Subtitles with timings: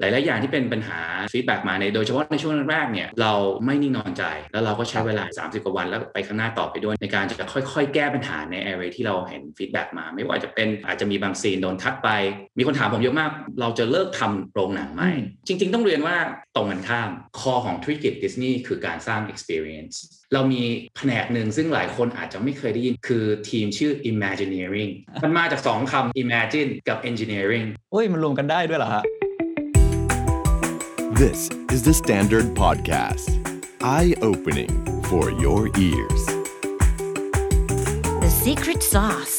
[0.00, 1.00] หลาย ๆ อย่างที่เป็นปัญหา
[1.32, 3.32] feedback มาในโดยเฉพาะในช่วงแรกๆเนี่ยเรา
[3.64, 12.08] ไม่นิ่งนอนใจ แล้วเราก็ใช้เวลา 30 กว่าวันแล้วไปข้างหน้าต่อไปด้วย ในการจะค่อย ๆ แก้ปัญหาใน area ที่เราเห็น feedback มา ไม่ว่าจะเป็นอาจจะมีบางซีนโดนตัดไป
[12.58, 13.30] มีคนถามผมเยอะมาก
[13.60, 15.02] เราจะเลิกทำโรงหนังไหม
[15.46, 16.16] จริง ๆ ต้องเรียนว่า
[16.56, 19.96] ตรงกันข้าม core ของธุรกิจดิสนีย์คือการสร้าง experience
[20.32, 20.62] เรามี
[20.96, 24.92] แผนกหนึ่งซึ่งหลายคนอาจจะไม่เคยได้ยิน คือทีมชื่อ Imagineering
[25.24, 29.04] มันมาจากสองคำ Imagine กับ Engineering เฮ้ยมันรวมกันได้ด้วยเหรอฮะ
[31.22, 33.28] This is the Standard Podcast.
[33.80, 34.72] Eye opening
[35.04, 36.22] for your ears.
[38.24, 39.36] The secret sauce.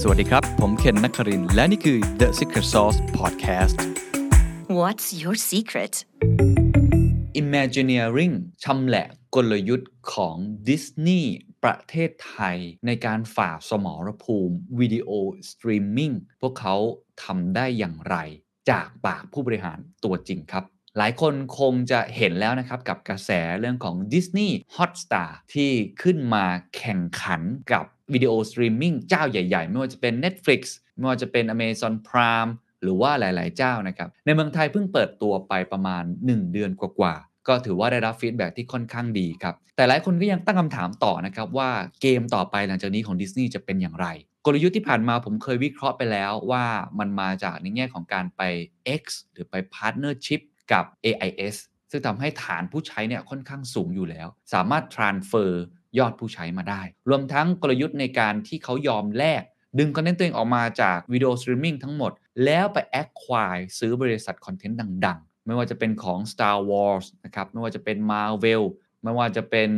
[0.00, 3.76] สวัสดีครับ ผมเคนนักครินทร์และนี่คือ The Secret Sauce Podcast
[4.78, 5.94] What's your secret?
[7.42, 10.36] Imagineering ชำแหละกลยุทธ์ของ
[10.68, 15.08] ดิสนีย์ประเทศไทย ในการฝ่าสมรภูมิวิดีโอ
[15.50, 16.76] สตรีมมิ่งพวกเขา
[17.24, 18.16] ทำได้อย่างไร
[18.70, 20.64] จากปากผู้บริหารตัวจริงครับ
[20.98, 23.30] หลายคนคงจะเห็นแล้วนะครับ กับกระแส
[23.60, 25.70] เรื่องของ Disney Hotstar ที่
[26.02, 26.44] ขึ้นมา
[26.76, 30.60] แข่งขันกับวิดีโอสตรีมมิ่งเจ้าใหญ่ๆ ไม่ว่าจะเป็น Netflix
[30.96, 32.50] ไม่ว่าจะเป็น Amazon Prime
[32.82, 41.70] หรือว่าหลายๆเจ้านะครับ ในเมืองไทยเพิ่งเปิดตัวไปประมาณ 1 เดือนกว่าๆก็ถือว่าได้รับ feedback ที่ค่อนข้างดีครับ แต่หลายคนก็ยังตั้งคำถามต่อนะครับว่า
[42.02, 44.06] เกมต่อไปหลังจากนี้ของดิสนีย์จะเป็นอย่างไร
[44.54, 46.64] กลยุทธ์ที่ผ่านมาผมเคยวิเคราะห์ไปแล้วว่า
[46.98, 48.42] มันมาจากในแง่ของการไป
[49.00, 50.40] X หรือไป Partnership
[50.72, 51.56] กับ AIS
[51.90, 55.50] ซึ่งทำให้ฐานผู้ใช้เนี่ยค่อนข้างสูงอยู่แล้ว สามารถ transfer
[55.98, 59.42] ยอดผู้ใช้มาได้ รวมทั้งกลยุทธ์ในการที่เขายอมแลก
[59.78, 62.12] ดึงคอนเทนต์ตัวเองออกมาจากวิดีโอสตรีมมิ่งทั้งหมด
[62.44, 68.62] แล้วไป acquire ซื้อบริษัทคอนเทนต์ดัง ๆ ไม่ว่าจะเป็นของ Star Wars นะครับ ไม่ว่าจะเป็น Marvel
[69.02, 69.68] ไม่ว่าจะเป็น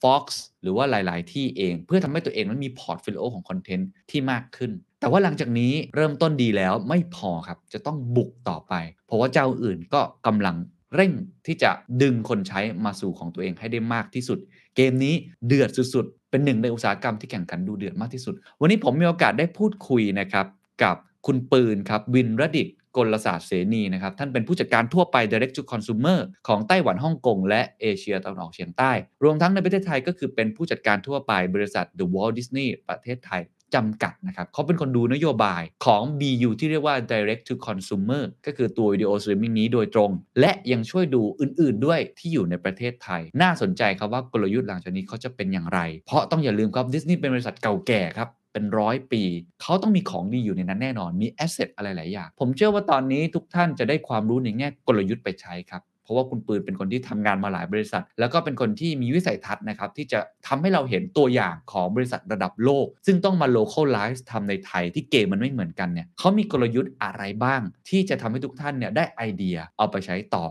[0.00, 0.24] Fox
[0.62, 8.74] หรือว่าหลาย ๆ ที่เอง เพื่อทำให้ตัวเองนั้นมี portfolio ของคอนเทนต์ที่มากขึ้น แต่ว่าหลังจากนี้เริ่มต้นดีแล้วไม่พอครับ จะต้องบุกต่อไป
[9.06, 10.56] เพราะว่าเจ้าอื่นก็กำลัง
[10.94, 11.12] เร่ง
[11.46, 11.70] ที่จะ
[12.02, 14.38] ดึงคนใช้มาสู่ของตัวเองให้ได้มากที่สุด
[14.76, 15.14] เกมนี้
[15.46, 20.46] เดือดสุด ๆ เป็นหนึ่งในอุตสาหกรรมที่แข่งขันดุเดือดมากที่สุด วันนี้ผมมีโอกาสได้พูดคุยนะครับ
[20.82, 20.96] กับ
[21.26, 26.18] คุณปืนครับวินรดิศ กลศาสตร์เสนีนะครับ ท่านเป็นผู้จัดการทั่วไป direct to consumer
[26.48, 28.92] ของไต้หวันฮ่องกงและเอเชียตะวันออกเฉียงใต้
[29.24, 33.42] รวมทั้งในประเทศไทยก็คือเป็นผู้จัดการทั่วไปบริษัท The Walt Disney ประเทศไทย
[33.74, 49.22] จำกัดนะครับเขาเป็นคนดูนโยบายของ BU ที่เรียกว่า direct to consumer ก็คือตัววิดีโอสตรีมมิ่งนี้โดยตรง และยังช่วยดูอื่นๆด้วยที่อยู่ในประเทศไทย น่าสนใจครับว่ากลยุทธ์หลังจากนี้เขาจะเป็นอย่างไร เพราะต้องอย่าลืมครับดิสนีย์เป็นบริษัทเก่าแก่ครับ เป็นร้อยปี
[49.62, 70.46] เขาต้องมีของดีอยู่ในนั้นแน่นอนมี asset อะไรหลายอย่างผมเชื่อว่าตอนนี้ทุกท่านจะได้ความรู้ในแง่กลยุทธ์ไปใช้ครับเพราะว่าคุณปืนเป็นคนที่ทำงานมาหลายบริษัท แล้วก็เป็นคนที่มีวิสัยทัศน์นะครับ ที่จะทำให้เราเห็นตัวอย่างของบริษัทระดับโลก ซึ่งต้องมา localize ทำในไทยที่เกมมันไม่เหมือนกันเนี่ยเขามีกลยุทธ์อะไรบ้าง ที่จะทำให้ทุกท่านเนี่ยได้ไอเดียเอาไปใช้ต่อ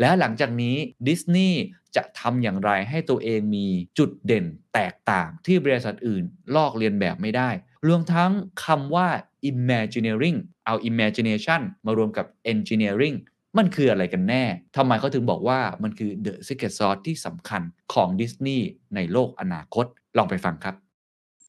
[0.00, 0.76] และหลังจากนี้
[1.08, 1.60] ดิสนีย์
[1.96, 3.66] จะทำอย่างไรให้ตัวเองมี
[3.98, 6.24] จุดเด่นแตกต่างที่บริษัทอื่น
[6.56, 7.50] ลอกเลียนแบบไม่ได้
[7.86, 8.30] รวมทั้ง
[8.64, 9.08] คำว่า
[9.50, 13.16] imagineering เอา imagination มารวมกับ engineering
[13.58, 14.44] มันคืออะไรกันแน่
[14.76, 17.62] ทำไมเขาถึงบอกว่ามันคือ the secret sauce ที่สำคัญ
[17.94, 19.86] ของดิสนีย์ในโลกอนาคต
[20.16, 20.74] ลองไปฟังครับ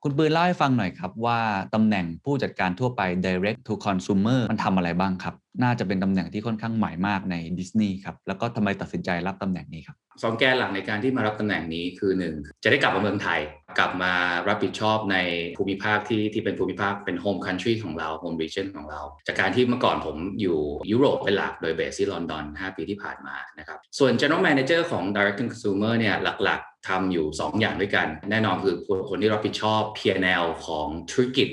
[0.03, 1.39] คุณปืนเล่าให้ฟังหน่อยครับว่า
[1.73, 13.39] ตำแหน่งผู้จัดการทั่วไป direct to consumer มันทำอะไรบ้างครับ น่าจะเป็นตำแหน่งที่ค่อนข้างใหม่มากในดิสนีย์ครับ แล้วก็ทำไมตัดสินใจรับตำแหน่งนี้ครับสองแกนหลักในการที่มารับตำแหน่งนี้คือ 1 จะได้กลับมาเมืองไทย
[13.79, 14.13] กลับมา
[14.47, 15.17] รับผิดชอบใน
[15.57, 20.59] ภูมิภาคที่ที่เป็นภูมิภาคเป็นโฮมคันทรีของเราโฮมรีเจนของเรา จากการที่เมื่อก่อนผมอยู่
[20.91, 28.75] ยุโรปเป็นหลักโดยเบสที่ลอนดอน 5 ปีที่ผ่านมานะครับส่วน General Manager ของ Direct to Consumer เนี่ยหลักๆทำอยู่ 2 อย่างด้วยกัน แน่นอนคือ
[29.09, 31.49] คนที่รับผิดชอบ P&L ของธุรกิจ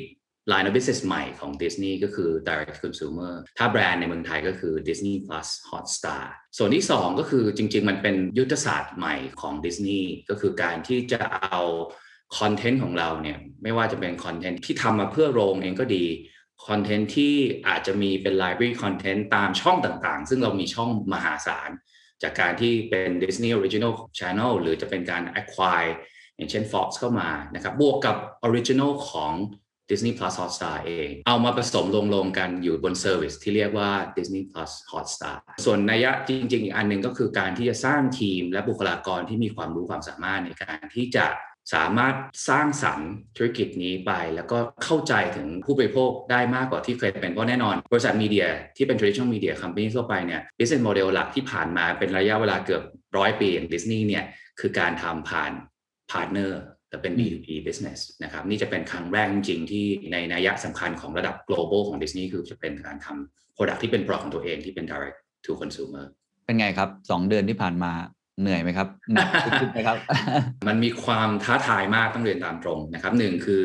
[0.53, 6.23] line of business ใหม่ของ Disney ก็คือ direct consumer ถ้าแบรนด์ในเมืองไทยก็คือ Disney Plus Hotstar
[6.59, 11.63] ส่วนที่ 2 ก็คือจริง ๆ มันเป็นยุทธศาสตร์ใหม่ของ Disney ก็คือการที่จะเอา
[12.39, 16.07] คอนเทนต์ของเราเนี่ยไม่ว่าจะเป็นคอนเทนต์ที่ทำมาเพื่อโรงเองก็ดี
[16.67, 17.35] คอนเทนต์ที่
[17.69, 21.71] อาจจะมีเป็น library content ตามช่องต่างๆ ซึ่งเรามีช่องมหาศาล
[22.23, 25.93] จากการที่เป็น Disney Original Channel หรือจะเป็นการ acquire
[26.37, 29.33] อย่างเช่น Fox เข้ามานะครับบวกกับ Original ของ
[29.91, 41.27] Disney Plus Hotstar เอง เอามาผสมลงๆกันอยู่บนเซอร์วิสที่เรียกว่า Disney Plus Hotstar ส่วนนัยยะจริง ๆ อีกอันหนึ่งก็คือการที่จะสร้างทีมและบุคลากรที่มีความรู้ความสามารถในการที่จะ
[41.75, 42.15] สามารถ
[42.49, 48.47] สร้างสรรค์ธุรกิจนี้ไป แล้วก็เข้าใจถึงผู้บริโภคได้มากกว่าที่เคยเป็นเพราะแน่นอน บริษัทมีเดีย
[48.77, 52.83] ที่เป็น traditional media company ทั่วไปเนี่ย business model หลักที่ผ่านมาเป็นระยะเวลาเกือบ
[53.17, 54.25] ร้อยปีอย่างดิสนีย์เนี่ย
[54.61, 55.53] คือการทำผ่าน
[56.11, 65.19] partner แต่เป็น B2B business นะครับนี่จะเป็นครั้งแรกจริงๆ ที่ในนัยยะสำคัญของระดับ global ของ Disney คือจะเป็นการทำ product ที่เป็น product ของตัวเองที่เป็น direct
[65.45, 66.05] to consumer
[66.47, 67.93] เป็นไงครับสองเดือนที่ผ่านมา
[68.41, 69.29] เหนื่อยไหมครับหนัก
[69.61, 69.97] ขึ้นไหมครับ
[70.69, 73.63] มันมีความท้าทายมากต้องเรียนตามตรงนะครับหนึ่งคือ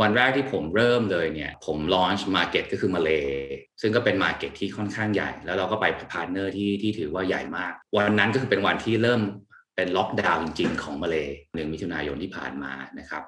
[0.00, 3.10] วันแรกที่ผมเริ่มเลยเนี่ย ผม launch market ก็คือมาเล
[3.80, 9.20] ซึ่งก็เป็น market ที่ค่อนข้างใหญ่ แล้วเราก็ไป partner ที่ที่ถือว่าใหญ่มาก วันนั้นก็คือเป็นวันที่เริ่ม
[9.76, 11.16] เป็นล็อกดาวน์จริง ๆ ของมาเล
[11.54, 13.22] หนึ่งมิถุนายนที่ผ่านมานะครับ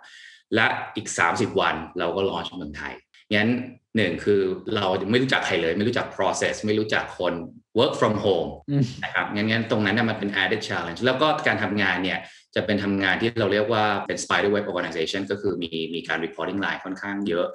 [0.55, 0.67] และ
[0.97, 2.95] อีก 30 วันเราก็ launch เมืองไทย
[3.35, 3.49] งั้น
[3.97, 4.41] หนึ่งคือ
[4.75, 7.35] เราไม่รู้จักใครเลย ไม่รู้จัก process ไม่รู้จักคน
[7.79, 12.19] work from home อืมนะครับงั้นงั้นตรงนั้นเนยมันเป็น added challenge แล้วก็การทำงานเนี่ย
[12.55, 17.47] จะเป็นทำงานที่เราเรียกว่าเป็น spider web organization ก็คือมีมีการ reporting line ค่อนข้างเยอะ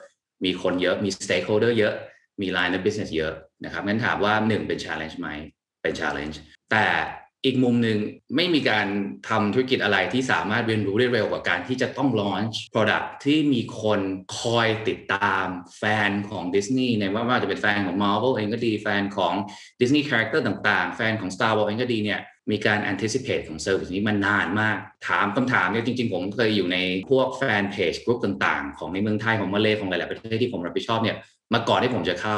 [0.45, 1.93] มีคนเยอะมี stakeholder เยอะ
[2.41, 3.33] มี line of business เยอะ
[3.65, 5.29] นะครับงั้นถามว่าหนึ่งเป็น challenge ไหม
[5.81, 6.37] เป็น challenge
[6.71, 6.85] แต่
[7.45, 7.97] อีกมุมหนึ่ง
[8.35, 8.87] ไม่มีการ
[9.29, 13.99] ทำธุรกิจอะไรที่สามารถเรียนรู้ได้เร็วกว่าการที่จะต้อง launch product ที่มีคน
[14.39, 15.45] คอยติดตาม
[15.77, 19.33] แฟนของ Disney ในว่าว่าจะเป็นแฟนของ Marvel เองก็ดีแฟนของ
[19.79, 22.19] Disney Character ต่างๆ แฟนของ Star Wars เองก็ดีเนี่ย
[22.51, 24.77] มีการ anticipate ของ service นี้มานนานมาก
[25.07, 26.77] ถามคำถามเนี่ยจริงๆ ผมเคยอยู่ใน
[27.09, 31.17] พวกแฟนเพจกลุ่มต่างๆ ของในเมืองไทยของมาเลของหลายๆประเทศที่ผมรับผิดชอบเนี่ย
[31.53, 32.37] มาก่อนที่ผมจะเข้า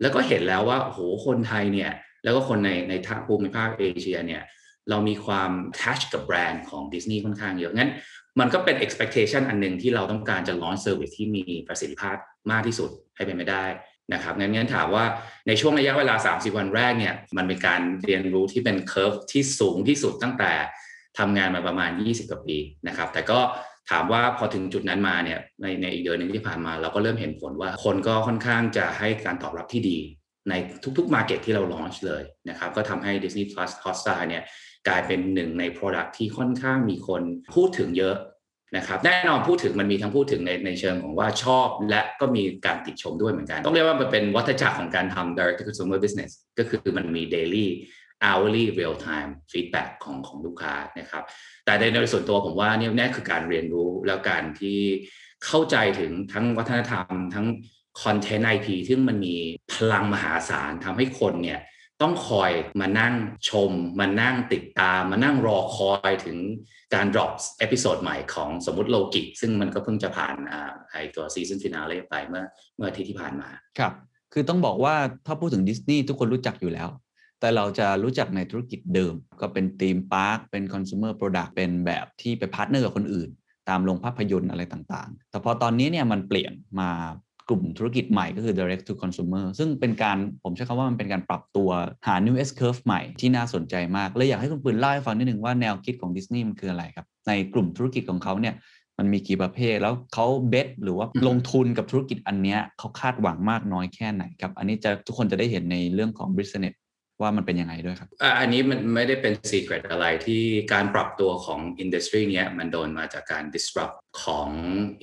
[0.00, 1.90] แล้วก็เห็นแล้วว่าโอ้โหคนไทยเนี่ย
[2.26, 4.42] แล้วก็คนในในทางภูมิภาคเอเชียเนี่ย
[4.90, 5.50] เรามีความ
[5.80, 7.92] touch กับแบรนด์ของดิสนีย์ค่อนข้างเยอะงั้น
[8.40, 12.16] มันก็เป็น expectation อันหนึ่งที่เราต้องการจะ launch service ที่มีประสิทธิภาพ
[12.50, 13.64] มากที่สุดให้เป็นไปได้
[14.12, 15.04] นะครับงั้นงั้นถามว่า
[15.48, 20.52] ในช่วงระยะเวลา 30 วันแรกเนี่ยมันเป็นการเรียนรู้ที่เป็น curve ที่สูงที่สุดตั้งแต่
[21.18, 22.56] ทำงานมาประมาณ 20 กว่าปี
[22.88, 23.40] นะครับแต่ก็
[23.90, 29.98] ถามว่าพอถึงจุดนั้นมาเนี่ยในในอีกเดือนหนึ่งที่ผ่านมา เราก็เริ่มเห็นผลว่าคนก็ค่อนข้างจะให้การตอบรับที่ดี
[30.50, 30.54] ใน
[30.98, 34.42] ทุกๆ Market ที่เรา launch เลยนะครับก็ทำให้ Disney Plus Hotstar เนี่ย
[34.88, 37.22] กลายเป็นหนึ่งใน Product ที่ค่อนข้างมีคน
[37.54, 38.16] พูดถึงเยอะ
[38.76, 47.66] นะครับแน่นอนพูดถึงมันมีทั้งพูดถึงในในเชิงของว่าชอบและก็มีการติดชมด้วยเหมือนกัน ต้องเรียกว่ามันเป็นวัฏจักรของการทำ direct to consumer business ก็คือมันมี daily
[48.24, 51.24] hourly real time feedback ของของลูกค้านะครับ
[51.64, 54.78] แต่ในในส่วนตัวผมว่าเนี่ยนี่คือการเรียนรู้แล้วการที่
[55.46, 57.46] เข้าใจถึงทั้งวัฒนธรรมทั้ง
[58.02, 59.36] คอนเทนต์ IP ซึ่งมันมี
[59.72, 61.60] พลังมหาศาลทำให้คนเนี่ย
[62.02, 62.50] ต้องคอย
[62.80, 63.14] มานั่ง
[63.50, 66.38] ชม มานั่งติดตาม มานั่งรอคอยถึง
[66.94, 70.36] การ drop episode ใหม่ของสมมติโลกิซึ่งมันก็เพิ่งจะผ่าน
[70.92, 72.44] ไอตัว season finale ไปเมื่อ
[72.76, 73.48] เมื่ออาทิตย์ที่ผ่านมา
[73.78, 73.92] ครับ
[74.32, 74.94] คือต้องบอกว่า
[75.26, 76.88] ถ้าพูดถึงดิสนีย์ทุกคนรู้จักอยู่แล้ว
[77.40, 83.30] แต่เราจะรู้จักในธุรกิจเดิม ก็เป็น theme park เป็น consumer product เป็นแบบที่ไป partner กับคนอื่น
[83.68, 86.90] ตามโรงภาพยนตร์อะไรต่างๆ แต่พอตอนนี้เนี่ยมันเปลี่ยนมา
[87.48, 91.70] กลุ่มธุรกิจใหม่ก็คือ direct to consumer ซึ่งเป็นการผมใช้คำว่ามันเป็นการปรับตัว
[92.06, 98.54] หา new S curve ใหม่ที่น่าสนใจมากเลยอยากให้คุณปืนเล่าให้ฟังนิดนึงว่าแนวคิดของดิสนีย์มันคืออะไรครับ ในกลุ่มธุรกิจของเขาเนี่ย
[98.98, 106.76] มันมีกี่ประเภทแล้วเขาเบสหรือว่าลงทุนกับธุรกิจอันเนี้ยเขาคาดหวังมากน้อยแค่ไหนครับ อันนี้จะทุกคนจะได้เห็นในเรื่องของ business
[107.20, 108.08] ว่ามันเป็นยังไงด้วยครับ
[108.40, 114.48] อันนี้มันไม่ได้เป็น secret อะไรที่การปรับตัวของ industry เนี้ยมันโดนมาจากการ disrupt ของ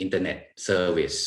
[0.04, 1.20] internet service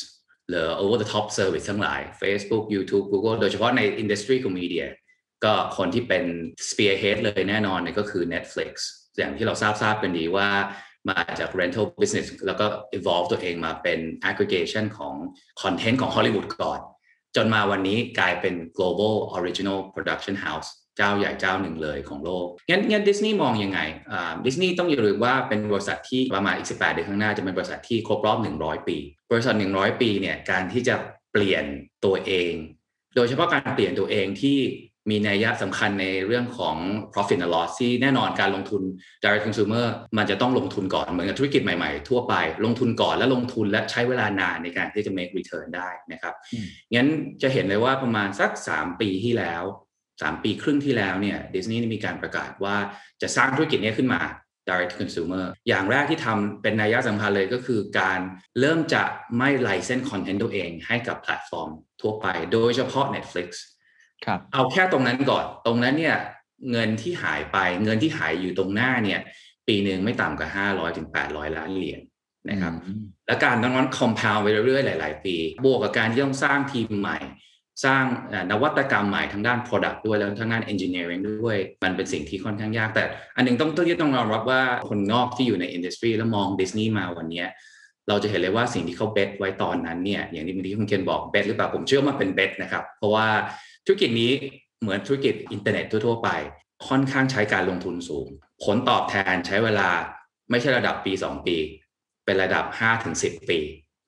[0.48, 4.86] หรือ over the top service ทั้งหลาย Facebook YouTube Google โดยเฉพาะใน industry ของ media
[5.44, 6.24] ก็คนที่เป็น
[6.68, 8.72] spearhead เลยแน่นอนเนี่ยก็คือ Netflix
[9.18, 10.48] อย่างที่เราทราบทราบกันดีว่า
[11.08, 12.66] มาจาก rental business แล้วก็
[12.98, 13.98] evolve ตัวเองมาเป็น
[14.30, 15.14] aggregation ของ
[15.62, 16.80] content ของ Hollywood ก่อน
[17.36, 20.68] จนมาวันนี้กลายเป็น global original production house
[21.00, 23.80] จ้าใหญ่เจ้าหนึ่งเลยของโลก งั้นงั้นดิสนีย์มองยังไง
[24.46, 28.98] ดิสนีย์ต้องอย่าลืมว่าเป็นบริษัทที่ประมาณอีก 18 เดือนข้างหน้าจะเป็นบริษัทที่ครบรอบ 100 ปี
[29.32, 30.94] บริษัท 100 ปีเนี่ยการที่จะ
[31.32, 31.64] เปลี่ยน
[32.04, 32.52] ตัวเอง
[33.16, 34.58] โดยเฉพาะการเปลี่ยนตัวเองที่
[35.10, 36.76] มีนัยยะสำคัญในเรื่องของ
[37.12, 38.82] profit and loss ที่แน่นอนการลงทุน
[39.22, 47.08] direct consumer มันจะต้องลงทุนก่อนเหมือนกับธุรกิจใหม่ๆ ทั่วไป ลงทุนก่อนแล้วลงทุนและใช้เวลานานในการที่จะ make return ได้นะครับอืมงั้น
[47.42, 49.62] จะเห็นเลยว่าประมาณสัก 3 ปีที่แล้ว
[50.20, 52.76] 3 ปีครึ่งที่แล้วเนี่ยดิสนีย์มีการประกาศว่า
[53.22, 54.20] จะสร้างธุรกิจนี้ขึ้นมา
[54.68, 58.20] direct to consumer อย่างแรกที่ทำเป็นนัยยะสำคัญเลยก็คือการ
[58.60, 59.02] เริ่มจะ
[59.38, 61.70] ไม่ license คอนเทนต์ตัวเองให้กับแพลตฟอร์ม
[62.00, 63.48] ทั่วไป โดยเฉพาะ Netflix
[64.24, 66.16] ครับเอาแค่ตรงนั้นก่อน ตรงนั้นเนี่ย
[66.70, 69.20] เงินที่หายไปเงินที่หายอยู่ตรงหน้าเนี่ย
[69.68, 72.00] ปีหนึ่งไม่ต่ำกว่า 500ถึง800 ล้านเหรียญ
[72.50, 77.18] นะครับอืมและการตรงนั้น compound ไปเรื่อยๆ หลาย ๆ ปี บวกกับการที่ต้องสร้างทีมใหม่
[77.84, 78.04] สร้าง
[78.50, 83.04] นวัตกรรมใหม่ทางด้าน product ด้วยแล้วทางด้าน engineering ด้วย มันเป็นสิ่งที่ค่อนข้างยาก แต่
[83.36, 87.44] อันหนึ่งต้องต้องต้องยอมรับว่าคนนอกที่อยู่ใน industry แล้วมองดิสนีย์มาวันนี้
[88.08, 93.26] เราจะเห็นเลยว่าสิ่งที่เขา bet ไว้ตอนนั้นเนี่ยอย่างที่เมื่อกี้คุณเคนบอก bet หรือเปล่าผมเชื่อว่ามันเป็น bet นะครับ เพราะว่า
[93.86, 94.32] ธุรกิจนี้
[94.80, 96.28] เหมือนธุรกิจอินเทอร์เน็ตทั่วๆไป
[96.88, 98.28] ค่อนข้างใช้การลงทุนสูง
[98.64, 99.90] ผลตอบแทนใช้เวลา
[100.50, 101.56] ไม่ใช่ระดับปี 2 ปี
[102.24, 102.64] เป็นระดับ
[103.08, 103.58] 5-10 ปี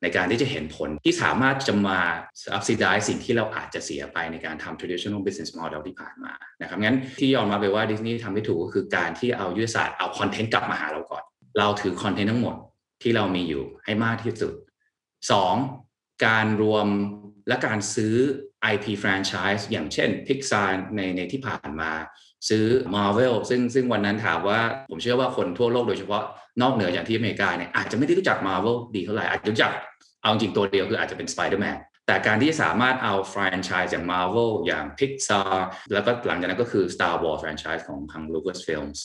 [0.03, 2.01] ในการที่จะเห็นผลที่สามารถจะมา
[2.45, 11.23] subsidize สิ่งที่เราอาจจะเสียไปในการทำ traditional business model ที่ผ่านมานะครับงั้นที่ยอมรับเลยว่าดิสนีย์ทำได้ถูกก็คือการที่เอายุทธศาสตร์เอาคอนเทนต์กลับมาหาเราก่อน
[11.59, 12.57] เราถือคอนเทนต์ทั้งหมด
[13.03, 14.53] ที่เรามีอยู่ให้มากที่สุด
[15.39, 16.27] 2.
[16.27, 16.87] การรวม
[17.49, 18.15] และการซื้อ
[18.73, 21.91] IP franchise อย่างเช่น Pixar ในในที่ผ่านมา
[22.49, 22.65] ซื้อ
[22.95, 26.23] Marvel ซึ่งซึ่งวันนั้นถามว่าผมเชื่อว่าคนทั่วโลกโดยเฉพาะ
[26.63, 29.73] นอกเหนือจากที่อเมริกาเนี่ยอาจจะไม่ได้รู้จัก Marvel ดีเท่าไหร่อาจจะรู้จัก
[30.23, 35.53] เอาจริงตัวเดียวคืออาจจะเป็น Spider-Man แต่การที่สามารถเอาแฟรนไชส์อย่าง Marvel อย่าง Pixar
[35.93, 38.99] แล้วก็หลังจากนั้นก็คือ Star Wars franchise ของทาง Lucasfilms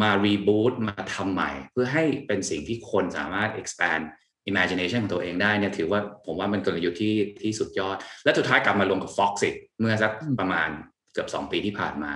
[0.00, 4.02] มารีบูตมาทำใหม่ เพื่อให้เป็นสิ่งที่คนสามารถ expand
[4.50, 9.34] imagination ของตัวเองได้เนี่ยถือว่าผมว่ามันกลยุทธ์ที่ที่สุดยอด และสุดท้ายกลับมาลงกับ Fox
[9.80, 10.68] เมื่อสักประมาณ
[11.12, 12.12] เกือบ 2 ปีที่ผ่านมา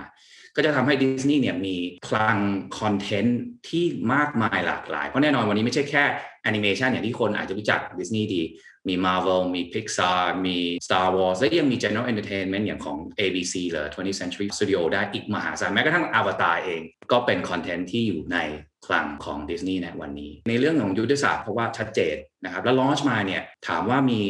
[0.56, 1.76] ก็จะทำให้ดิสนีย์เนี่ยมี
[2.08, 2.36] คลัง
[2.78, 6.04] คอนเทนต์ที่มากมายหลากหลาย เพราะแน่นอนวันนี้ไม่ใช่แค่
[6.42, 8.42] แอนิเมชันอย่างที่คนอาจจะรู้จักดิสนีย์ดี
[8.88, 14.46] มี Marvel มี Pixar มี Star Wars และยังมี General Entertainment อย่างของ ABC หรือ 20th Century
[14.56, 16.80] Studio ได้อีกมหาศาลแม้กระทั่ง Avatar เอง
[17.12, 18.38] ก็เป็นคอนเทนต์ที่อยู่ใน
[18.86, 24.20] คลังของดิสนีย์ในวันนี้ ในเรื่องของยุทธศาสตร์เพราะว่าชัดเจนนะครับ แล้ว launch มาเนี่ยถามว่ามี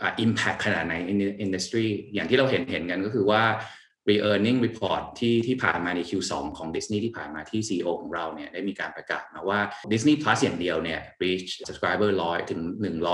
[0.00, 3.42] อ่า impact ขนาดไหน in the industry อย่างที่เราเห็นเห็นกันก็คือว่า
[4.08, 9.60] re-earning report ที่ที่ผ่านมาใน Q2 ของ Disney ที่ผ่านมาที่ CEO ของเราเนี่ยได้มีการประกาศมาว่า
[9.92, 12.60] Disney Plus อย่างเดียวเนี่ย reach subscriber ร้อยถึง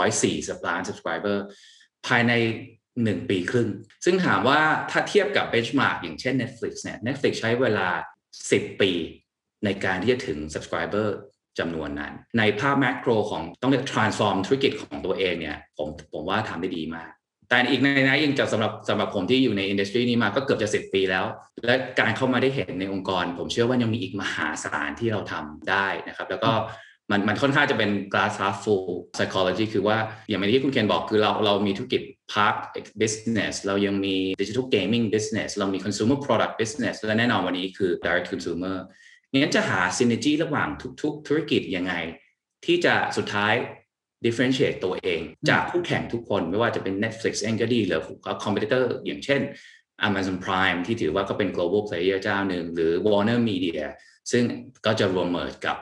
[0.06, 1.38] 104ล้าน subscriber
[2.06, 2.32] ภายใน
[2.85, 3.68] 1 ปีครึ่ง
[4.04, 7.88] ซึ่งถามว่าถ้าเทียบกับ benchmark อย่างเช่น Netflix เนี่ย Netflix ใช้เวลา
[8.35, 8.92] 10 ปี
[9.64, 11.09] ในการที่จะถึง subscriber
[11.59, 17.11] จำนวนนั้น ในภาพแมกโรของต้องเรียก transform ธุรกิจของตัวเองเนี่ยผมผมว่าทำได้ดีมาก
[17.50, 21.25] แต่อีกในนะยังจะสำหรับสำหรับผมที่อยู่ในอินดัสทรีนี้มาก็เกือบจะสิบปีแล้ว
[21.66, 26.52] และการเข้ามาได้เห็นในองค์กร ผมเชื่อว่ายังมีอีกมหาศาลที่เราทำได้นะครับ แล้วก็
[27.11, 29.97] มันมันค่อนข้างจะเป็น glass half full psychology คือว่า
[30.28, 32.02] อย่างที่คุณเคนบอกคือเราเรามีธุรกิจ
[32.33, 32.57] park
[33.00, 38.76] business เรายังมี digital gaming business เรามี consumer product business และแน่นอนวันนี้คือ direct consumer
[39.33, 40.69] งั้นจะหา synergy ระหว่าง
[41.02, 41.95] ทุก ๆ ธุรกิจยังไง
[42.66, 43.54] ที่จะสุดท้าย
[44.24, 48.00] differentiate ตัวเอง จากคู่แข่งทุกคนไม่ว่าจะเป็น Netflix เองก็ดีหรือ
[48.44, 49.40] competitor อย่างเช่น
[50.08, 53.82] Amazon Prime ที่ถือว่าก็เป็น global player เจ้าหนึ่ง หรือ Warner Media
[54.32, 54.44] ซึ่ง
[54.86, 55.76] ก็จะรวม merge กับ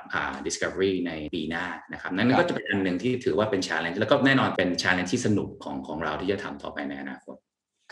[0.46, 7.36] Discovery ในปีหน้านะครับ นั่นก็จะเป็นอันหนึ่งที่ถือว่าเป็น challenge แล้วก็แน่นอนเป็น challenge ที่สนุกของของเราที่จะทำต่อไปในอนาคต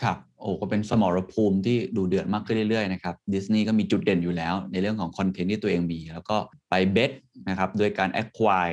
[0.01, 6.37] ครับโอ้ก็เป็นสมรภูมิที่ดูเดือดมากขึ้นเรื่อยๆนะครับดิสนีย์ก็มีจุดเด่นอยู่แล้ว ในเรื่องของคอนเทนต์ที่ตัวเองมี แล้วก็
[6.69, 7.11] ไป bet
[7.49, 8.69] นะครับโดยการ acquire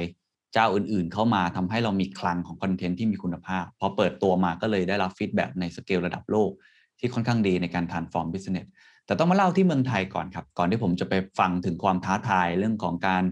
[0.54, 6.50] เจ้าอื่นๆ เข้ามาทำให้เรามีคลังของคอนเทนต์ที่มีคุณภาพ พอเปิดตัวมาก็เลยได้รับ feedback ในสเกลระดับโลก
[6.98, 8.68] ที่ค่อนข้างดีในการ transform business
[9.06, 13.22] แต่ต้องมาเล่าที่เมืองไทยก่อนครับ ก่อนที่ผมจะไปฟังถึงความท้าทายเรื่องของการ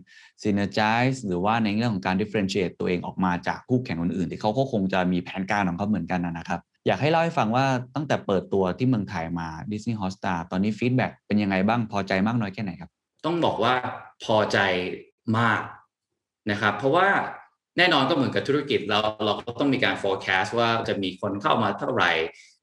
[0.43, 12.91] synergize หรือว่าในเรื่องของการ differentiate ตัวเองออกมาจากคู่แข่งคนอื่น ที่เขาก็คงจะมีแผนการของเขาเหมือนกันนะครับ อยากให้เล่าให้ฟังว่าตั้งแต่เปิดตัวที่เมืองไทยมา Disney Hotstar ตอนนี้ฟีดแบ็เป็นยังไงบ้างพอใจมากน้อยแค่ไหนครับ
[13.25, 13.75] ต้องบอกว่า
[14.25, 14.59] พอใจ
[15.38, 15.61] มาก
[16.50, 17.08] นะครับ เพราะว่า
[17.78, 22.11] แน่นอนก็เหมือนกับธุรกิจเราเราก็ต้องมีการ forecast ว่าจะมีคนเข้ามาเท่าไหร่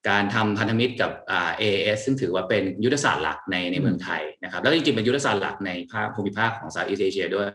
[0.10, 7.48] การทำพันธมิตรกับอ่า AAS ซึ่งถือว่าเป็นยุทธศาสตร์หลักในในเมืองไทยนะครับแล้วจริงๆเป็นยุทธศาสตร์หลักในภาคภูมิภาคของ Southeast Asia ด้วย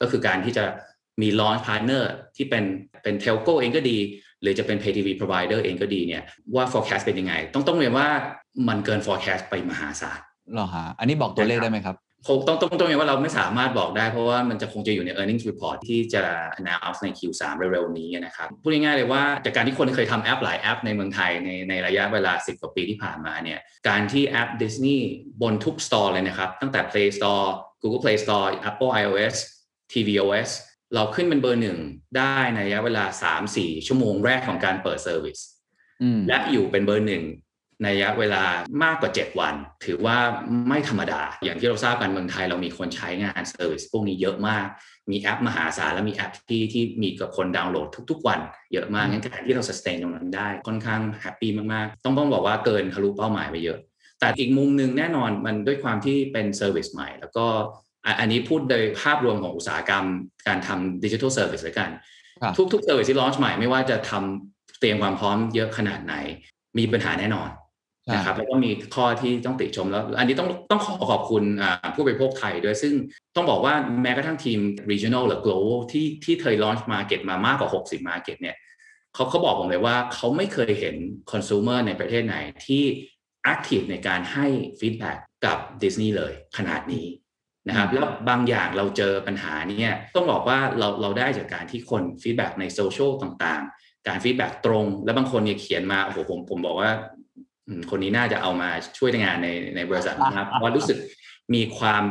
[0.00, 0.64] ก็คือการที่จะ
[1.22, 2.04] มี launch partner
[2.36, 2.64] ที่เป็น
[3.02, 3.98] เป็น telco เองก็ดี
[4.42, 6.22] หรือจะเป็น pay TV provider เองก็ดีเนี่ย
[6.54, 8.08] ว่า forecast เป็นยังไง ต้องต้องเรียนว่า
[8.68, 10.20] มันเกิน forecast ไปมหาศาล
[10.54, 11.96] หรอฮะอันนี้บอกตัวเลขได้ไหมครับ
[12.28, 16.24] คงต้องต้องต้องเรียนว่าเราไม่สามารถบอกได้เพราะว่ามันจะคงจะอยู่ใน earnings report ที่จะ
[16.58, 23.58] announce ใน Q3 เร็วๆนี้นะครับ พูดง่ายๆเลยว่าจากการที่คนเคยทำแอปหลายแอปในเมืองไทยในในระยะเวลา 10 กว่าปีที่ผ่านมาเนี่ย
[23.88, 25.00] การที่แอป Disney
[25.42, 27.46] บนทุก store เลยนะครับ ตั้งแต่ Play Store
[27.82, 29.36] Google Play Store Apple iOS
[29.92, 30.50] tvOS
[30.94, 31.78] เราขึ้นเป็นเบอร์หนึ่ง
[32.16, 33.04] ได้ในระยะเวลา
[33.46, 35.38] 3-4 ชั่วโมงแรกของการเปิด service
[36.02, 37.24] อืมและอยู่เป็นเบอร์หนึ่ง
[37.82, 38.44] ในระยะเวลา
[38.82, 40.16] มากกว่า 7 วัน ถือว่า
[40.68, 44.66] ไม่ธรรมดา อย่างที่เราทราบกันเมืองไทยเรามีคนใช้งาน service พวกนี้เยอะมาก
[45.10, 48.40] มีแอปมหาศาลและมีแอปที่ที่มีกับคนดาวน์โหลดทุก ๆ วัน
[48.72, 53.78] เยอะมากงั้นการที่เรา stand ตรงนั้นได้ค่อนข้าง happy มากๆ ต้องต้องบอกว่าเกินทะลุเป้าหมายไปเยอะ
[54.20, 57.46] แต่อีกมุมหนึ่งแน่นอนมันด้วยความที่เป็น service ใหม่ แล้วก็
[58.04, 60.04] อะอันนี้พูดโดยภาพรวมของอุตสาหกรรม
[60.48, 61.90] การทำดิจิทัล service เลยกัน
[62.42, 66.14] ครับทุกๆ service ที่ launch ใหม่ไม่ว่าจะทำเตรียมความพร้อมเยอะขนาดไหน
[66.78, 67.59] มีปัญหาแน่นอนใช่
[68.12, 72.94] นะครับแล้วก็มีข้อที่ต้องติชมแล้ว อันนี้ต้องต้องขอขอบคุณอ่าผู้บริโภคไทยด้วยซึ่ง
[73.36, 74.58] ต้องบอกว่าแม้กระทั่งทีม
[74.90, 78.56] regional หรือ global ที่ที่เคย launch market มามากกว่า 60 market เนี่ย
[79.14, 80.96] เขาเขาบอกผมเลยว่าเขาไม่เคยเห็น
[81.32, 82.36] consumer ในประเทศไหน
[82.66, 82.82] ที่
[83.52, 84.46] active ในการให้
[84.80, 87.06] feedback กับ Disney เลยขนาดนี้
[87.68, 97.19] นะครับอืมแล้วบางอย่างเราเจอปัญหาเนี่ยต้องบอกว่าเราเราได้จากการที่คน feedback ในโซเชียลต่างๆ การ feedback ตรง แล้วบางคนเนี่ยเขียนมาโอ้โหผมผมบอกว่าอืม
[97.90, 100.98] คนนี้น่าจะเอามาช่วยในงานในในบริษัทนะครับเพราะว่ารู้สึก
[101.54, 102.02] มีความ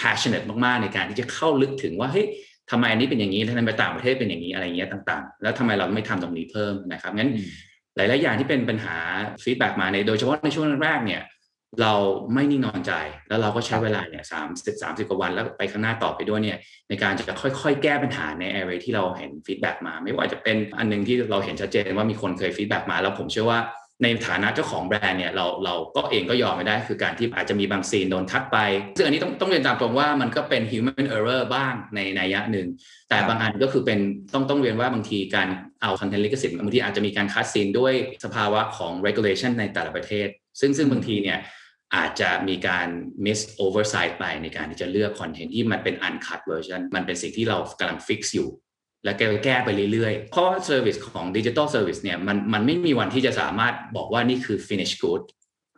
[0.00, 2.26] passionate มากๆในการที่จะเข้าลึกถึงว่าเฮ้ย
[2.70, 7.48] ทำไมอันนี้เป็นอย่างนี้แล้วทำไมต่างประเทศเป็นอย่างนี้อะไรเงี้ยต่างๆ แล้วทำไมเราไม่ทำตรงนี้เพิ่มนะครับงั้นอืม
[7.96, 8.96] หลาย ๆ อย่างที่เป็นปัญหา
[9.42, 11.22] feedback มาในโดยเฉพาะในช่วงแรกๆเนี่ย
[11.82, 11.94] เรา
[12.34, 12.92] ไม่นิ่งนอนใจ
[13.28, 23.58] แล้วเราก็ใช้เวลาเนี่ยสามสิบสามสิบกว่าวัน แล้วไปข้างหน้าต่อไปด้วยเนี่ยในการจะค่อยๆ แก้ปัญหาใน area ที่เราเห็น feedback มา ไม่ว่าจะเป็นอันหนึ่งที่เราเห็นชัดเจนว่ามีคนเคย feedback มา แล้วผมเชื่อว่า
[24.02, 28.58] ในฐานะเจ้าของแบรนด์เนี่ยเราเราก็เองก็ยอมไม่ได้ คือการที่อาจจะมีบางซีนโดน cut ไป
[28.96, 32.68] ซึ่งอันนี้ต้องต้องเรียนตามตรงว่ามันก็เป็น human error บ้างในนัยยะหนึ่ง
[33.08, 33.98] แต่บางอันก็คือเป็น
[34.34, 35.48] ต้องต้องเรียนว่าบางทีการ
[35.82, 37.92] เอาคอนเทนต์ลิขสิทธิ์บางทีอาจจะมีการคัดซีนด้วย
[38.24, 40.28] สภาวะของ regulation ในแต่ละประเทศ
[40.60, 41.38] ซึ่งซึ่งบางทีเนี่ย
[41.96, 42.88] อาจจะมีการ
[43.24, 48.48] miss oversight ไปในการที่จะเลือกคอนเทนต์ที่มันเป็น uncut version มันเป็นสิ่งที่เรากำลัง fix อยู่
[49.04, 55.22] และแก้แก้ไปเรื่อยๆ เพราะว่า service ของ digital service เนี่ยมันมันไม่มีวันที่จะสามารถบอกว่านี่คือ finish good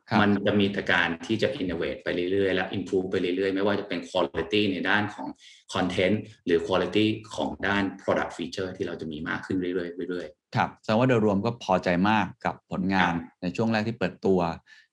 [0.09, 5.29] ครับมันจะมีแต่การที่จะ innovate ไปเรื่อยๆ และ improve ไปเรื่อยๆ ไม่ว่าจะเป็น quality ในด้านของ
[5.75, 6.17] content
[6.47, 9.73] หรือ quality ของด้าน product feature ที่เราจะมีมากขึ้นเรื่อ
[10.07, 14.41] ยๆเรื่อยครับแสดงว่าโดยรวมก็พอใจมากกับผลงานครับในช่วงแรกที่เปิดตัว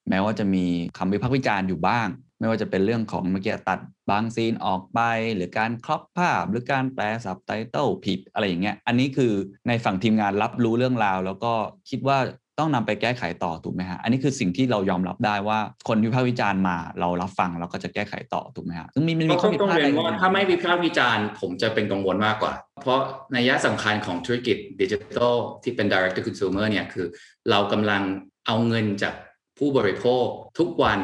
[0.09, 0.65] แม้ว่าจะมี
[0.97, 2.07] คำวิพากษ์วิจารณ์อยู่บ้าง
[2.41, 3.79] ไม่ว่าจะเป็นเรื่องของเมื่อกี้ตัด
[4.09, 4.99] บางซีนออกไป
[5.35, 9.33] หรือการครอปภาพ หรือการแปลซับไตเติลผิดอะไรอย่างเงี้ยอันนี้คือ
[9.67, 11.53] ในฝั่งทีมงานรับรู้เรื่องราว แล้วก็
[11.89, 12.19] คิดว่า
[12.59, 22.99] ต้องนำไปแก้ไขต่อถูกไหมฮะอันนี้คือสิ่งที่เรายอมรับได้ว่าคนวิพากษ์วิจารณ์มา เรารับฟังแล้วก็จะแก้ไขต่อถูกไหมฮะซึ่งมีมีข้อต้องผิดต้องพลาดเรีอะยไรว่าถ้าไม่วิพากษ์วิจารณ์ผมจะเป็นกังวลมากกว่า เพราะ
[23.35, 27.05] นัยยะสำคัญของธุรกิจดิจิทัลที่เป็น direct to consumer เนี่ยคือ
[27.49, 28.01] เรากำลัง
[28.47, 29.13] เอาเงินจาก
[29.57, 30.25] ผู้บริโภค
[30.59, 30.99] ทุกวัน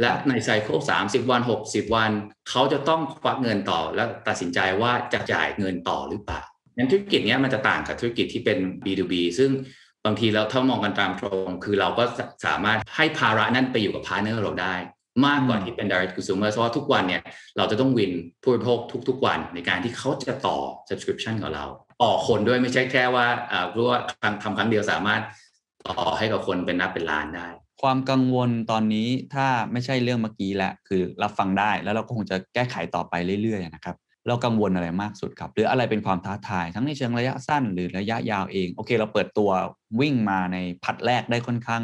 [0.00, 2.10] และในไซเคิล30วัน60วัน
[2.50, 6.40] เขาจะต้องควักเงินต่อแล้วตัดสินใจว่าจะจ่ายเงินต่อหรือเปล่า
[6.76, 9.50] งั้นธุรกิจเนี้ยมันจะต่างกับธุรกิจที่เป็น B2B ซึ่ง
[10.04, 12.04] บางทีเราถ้ามองกันตามตรง คือเราก็
[12.46, 14.74] สามารถให้ภาระนั้นไปอยู่กับ partner เราได้
[15.26, 17.22] มากกว่าที่เป็น direct consumer เพราะว่าทุกวันเนี่ย
[17.56, 20.56] เราจะต้อง win ผู้บริโภคทุก ๆ วันในการที่เขาจะต่อ
[20.88, 21.64] subscription กับเรา
[22.02, 25.22] ต่อคนด้วยไม่ใช่แค่ว่าอ่ารู้ว่าทำทำครั้งเดียวสามารถ
[25.86, 27.48] ต่อให้กับคนเป็นนับเป็นล้านได้
[27.82, 39.50] ความกังวลตอนนี้ถ้าไม่ใช่เรื่องเมื่อกี้แหละคือรับฟังได้แล้วเราก็คงจะแก้ไขต่อไปเรื่อยๆนะครับเรากังวลอะไรมากสุดครับ หรืออะไรเป็นความท้าทาย ทั้งในเชิงระยะสั้นหรือระยะยาวเองโอเค เราเปิดตัว
[40.00, 41.82] วิ่งมาในพัดแรกได้ค่อนข้าง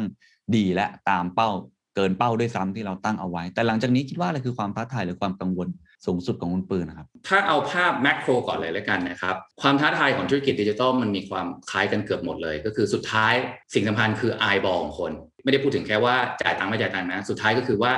[0.55, 1.49] ดีและตามเป้า
[1.95, 5.69] เกินเป้าด้วยซ้ำที่เราตั้งเอาไว้ แต่หลังจากนี้คิดว่าอะไรคือความท้าทายหรือความกังวล
[6.05, 13.33] สูงสุดของคุณปืนนะครับ ถ้าเอาภาพแมกโรก่อนเลยแล้วกันนะครับ ความท้าทายของธุรกิจดิจิทัลมันมีความคล้ายกันเกือบหมดเลย ก็คือสุดท้าย
[13.73, 15.11] สิ่งสำคัญคือ eyeball ของคน
[15.43, 17.93] ไม่ได้พูดถึงแค่ว่าจ่ายตังค์ไม่จ่ายตังค์นะ สุดท้ายก็คือว่า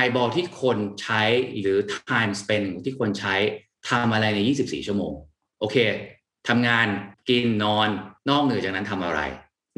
[0.00, 1.22] eyeball ที่คนใช้
[1.60, 1.78] หรือ
[2.10, 3.34] time spend ที่คนใช้
[3.90, 5.12] ทำอะไรใน 24 ชั่วโมง
[5.60, 5.76] โอเค
[6.48, 6.86] ทำงาน
[7.28, 7.88] กินนอน
[8.30, 9.20] นอกเหนือจากนั้นทำอะไร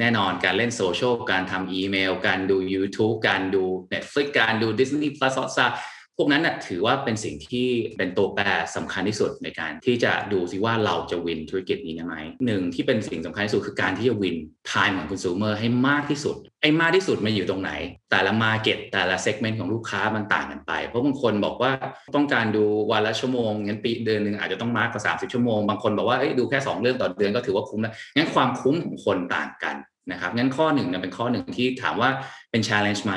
[0.00, 8.42] แน่นอนการเล่นโซเชียลการทำอีเมล การดู YouTube การดู Netflix การดู Disney Plus Hotstar พ วกนั้นนะถือว่าเป็นสิ่งที่เป็นตัวแปร
[8.76, 14.36] สำคัญที่สุดในการที่จะดูซิว่าเราจะวินธุรกิจนี้ได้ไหมหนึ่งที่เป็นสิ่งสำคัญที่สุดคือการที่จะวิน
[14.70, 17.72] time ของ consumer ให้มากที่สุด ไอ้มากที่สุดมันอยู่ตรงไหน
[18.10, 21.72] แต่ละ market แต่ละ segment ของลูกค้ามันต่างกันไป เพราะบางคนบอกว่า
[22.16, 29.76] ต้องการดูวันละชั่วโมงงั้นปีเดือนหนึ่งอาจจะต้องมากกว่า30ชั่วโมงบางคนบอกว่าเอ้ดูแค่ 2 เรื่องต่อเดือนก็ถือว่าคุ้มแล้วงั้นความคุ้มของคนต่างกัน
[30.12, 32.10] นะครับงั้นข้อหนึ่งเนี่ยเป็นข้อหนึ่งที่ถามว่า
[32.50, 33.14] เป็น challenge ไหม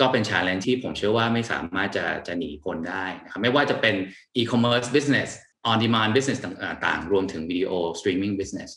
[0.00, 3.94] ก็เป็น challenge ที่ผมเชื่อว่าไม่สามารถจะจะหนีพ้นได้นะครับไม่ว่าจะเป็น
[4.36, 5.30] e-commerce business
[5.68, 8.70] on demand business ต่างๆ รวมถึง video streaming business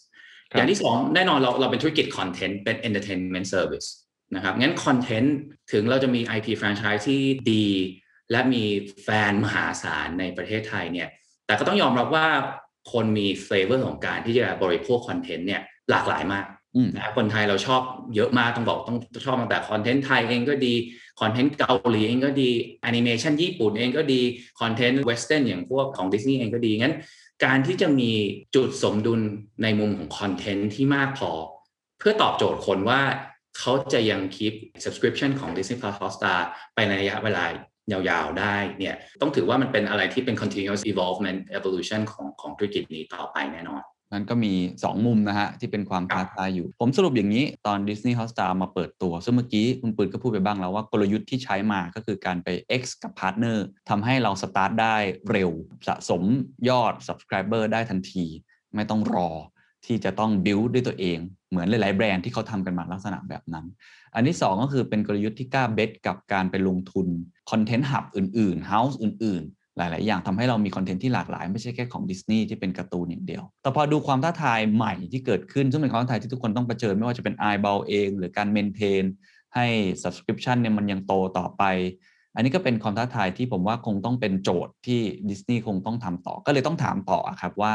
[0.52, 3.88] ครับอย่างที่สองแน่นอนเราเราเป็นธุรกิจ content เป็น entertainment service
[4.36, 5.30] นะครับงั้น content
[5.72, 7.22] ถึงเราจะมี IP franchise ที่
[7.54, 7.68] ดี
[8.32, 8.64] และมี
[9.04, 11.10] แฟนมหาศาลในประเทศไทยเนี่ย
[11.46, 12.28] แต่ก็ต้องยอมรับว่า
[12.92, 17.82] คนมี flavor ของการที่จะบริโภคคอนเทนต์เนี่ยหลากหลายมากอืมนะคนไทยเราชอบ
[18.16, 20.74] เยอะมากต้องบอกต้องชอบตั้งแต่คอนเทนต์ไทยเองก็ดี
[21.22, 22.50] คอนเทนต์เกาหลีเองก็ดี
[22.82, 24.22] แอนิเมชันญี่ปุ่นเองก็ดี
[24.62, 26.96] คอนเทนต์ western อย่างพวกของดิสนีย์เองก็ดีงั้น
[27.46, 28.12] การที่จะมี
[28.56, 29.22] จุดสมดุล
[29.64, 31.32] ในมุมของคอนเทนต์ที่มากพอ
[32.00, 33.02] เพื่อตอบโจทย์คนว่า
[33.60, 36.40] เขาจะยังคีป subscription ของ Disney Plus Hotstar
[36.76, 37.46] ไปในระยะเวลา
[37.92, 43.82] ยาวๆได้เนี่ยต้องถือว่ามันเป็นอะไรที่เป็น continuous evolvement evolution ของของธุรกิจนี้ต่อไปแน่นอน
[44.14, 52.48] นั้นก็มี 2 มุมนะฮะ ที่เป็นความท้าทายอยู่ ผมสรุปอย่างนี้ตอน Disney Hotstar มาเปิดตัว ซึ่งเมื่อกี้คุณปืนก็พูดไปบ้างแล้วว่ากลยุทธ์ที่ใช้มาก็คือการไป
[52.82, 54.96] X กับ partner ทำให้เราสตาร์ทได้
[55.30, 55.52] เร็ว
[55.88, 56.24] สะสม
[56.70, 58.26] ยอด Subscriber ได้ทันที
[58.76, 59.30] ไม่ต้องรอ
[59.86, 61.18] ที่จะต้อง build ด้วยตัวเอง
[61.50, 63.66] เหมือนหลาย ๆ แบรนด์ที่เขาทำกันมาลักษณะแบบนั้น
[64.16, 67.08] อันที่ 2 ก็คือเป็นกลยุทธ์ที่กล้าเบสกับการไปลงทุน
[67.52, 78.10] คอนเทนต์หับอื่น ๆ House อื่น ๆ หลาย ๆ อย่างทำให้เรามีคอนเทนต์ที่หลากหลาย ไม่ใช่แค่ของดิสนีย์ที่เป็นการ์ตูนอย่างเดียว แต่พอดูความท้าทายใหม่ที่เกิดขึ้น ซึ่งเป็นความท้าทายที่ทุกคนต้องเผชิญไม่ว่าจะเป็น i b a l เอง
[78.18, 79.04] หรือการเมนเทน
[79.56, 79.66] ให้
[80.04, 81.64] subscription เนี่ยมันยังโตต่อไป
[82.36, 87.74] อันนี้ก็เป็นความท้าทายที่ผมว่าคงต้องเป็นโจทย์ที่ดิสนีย์คงต้องทำต่อ ก็เลยต้องถามต่อครับว่า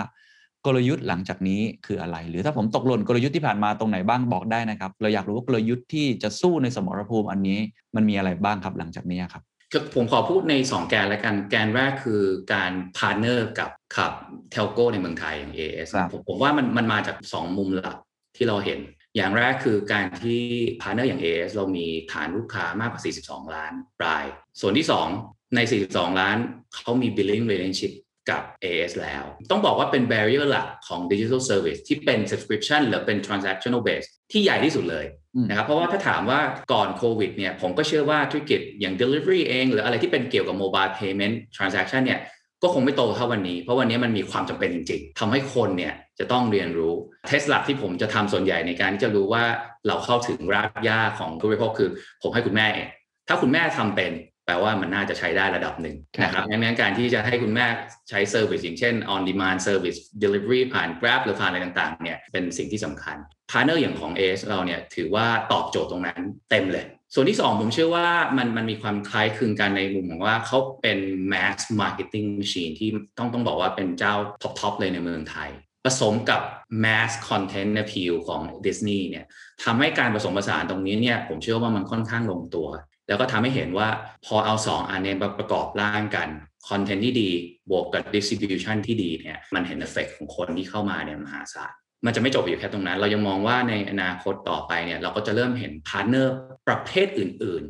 [0.67, 7.59] กลยุทธ์หลังจากนี้คืออะไร หรือถ้าผมตกหล่นกลยุทธ์ที่ผ่านมาตรงไหนบ้างบอกได้นะครับ เราอยากรู้ว่ากลยุทธ์ที่จะสู้ในสมรภูมิอันนี้
[7.95, 9.43] มันมีอะไรบ้างครับหลังจากนี้ครับ
[9.95, 12.23] ผมขอพูดใน 2 แกนแล้วกัน แกนแรกคือ
[12.55, 14.13] การพาร์เนอร์กับขับ
[14.51, 17.97] เทลโก้ในเมืองไทยอย่าง AS ผมผมว่ามันมันมาจาก 2 มุมหลัก
[18.37, 18.79] ที่เราเห็น
[19.17, 20.43] อย่างแรกคือการที่
[20.83, 23.03] พาร์เนอร์อย่าง AS เรามีฐานลูกค้ามากกว่า
[23.47, 23.73] 42 ล้าน
[24.05, 24.25] ราย
[24.61, 24.87] ส่วนที่
[25.21, 26.37] 2 ใน 42 ล้าน
[26.75, 27.93] เขามี billing relationship
[28.31, 35.07] กับ AS แล้ว ต้องบอกว่าเป็น barrier หลักของ digital service ที่เป็น subscription หรือเป็น transactional base ที่ใหญ่ที่สุดเลย
[35.49, 36.41] นะครับเพราะว่าถ้าถามว่า
[36.73, 42.21] ก่อนโควิดเนี่ยผมก็เชื่อว่าธุรกิจอย่าง delivery เอง หรืออะไรที่เป็นเกี่ยวกับ mobile payment transaction เนี่ย
[42.63, 46.95] ก็คงไม่โตเท่าวันนี้ เพราะวันนี้มันมีความจำเป็นจริงๆทำให้คนเนี่ยจะต้องเรียนรู้
[47.29, 49.45] เทสลักที่ผมจะทำส่วนใหญ่ในการที่จะรู้ว่า
[49.87, 51.91] เราเข้าถึงรากหญ้าของผู้บริโภคคือ
[52.23, 52.69] ผมให้คุณแม่
[53.29, 54.13] ถ้าคุณแม่ทำเป็น
[54.47, 57.67] แปลว่ามันน่าจะใช้ได้ระดับหนึ่งนะครับงั้นการที่จะให้คุณแม่
[58.11, 63.17] ใช้ service อย่างเช่น on demand service delivery ผ่าน Grab หรือผ่านอะไรต่างๆเนี่ยเป็นสิ่งที่สำคัญ
[63.51, 70.99] partner อย่างของ AIS เราเนี่ยถือว่าตอบโจทย์ตรงนั้นเต็มเลย ส่วนที่ 2 ผมเชื่อว่ามันมันมีความคล้ายคลึงกันในมุมของว่าเขาเป็น
[71.33, 75.51] mass marketing machine ที่ต้องต้องบอกว่าเป็นเจ้า top ๆเลยในเมืองไทย
[75.85, 76.41] ผสมกับ
[76.85, 79.25] mass content appeal ของ Disney เนี่ย
[79.65, 82.69] ทำให้การผสมผสานตรงนี้เนี่ยผมเชื่อว่ามันค่อนข้างลงตัว
[83.09, 83.89] แล้วก็ทำให้เห็นว่า
[84.25, 86.29] พอเอา 2 อันนี้มาประกอบร่างกัน
[86.69, 87.31] คอนเทนต์ที่ดี
[87.71, 91.73] บวกกับ distribution ที่ดีเนี่ยมันเห็นเอฟเฟกของคนที่เข้ามาเนี่ยมหาศาล
[92.07, 96.35] มันจะไม่จบอยู่แค่ตรงนั้น เรายังมองว่าในอนาคตต่อไปเนี่ยเราก็จะเริ่มเห็น partner
[96.69, 97.65] ประเภทอื่น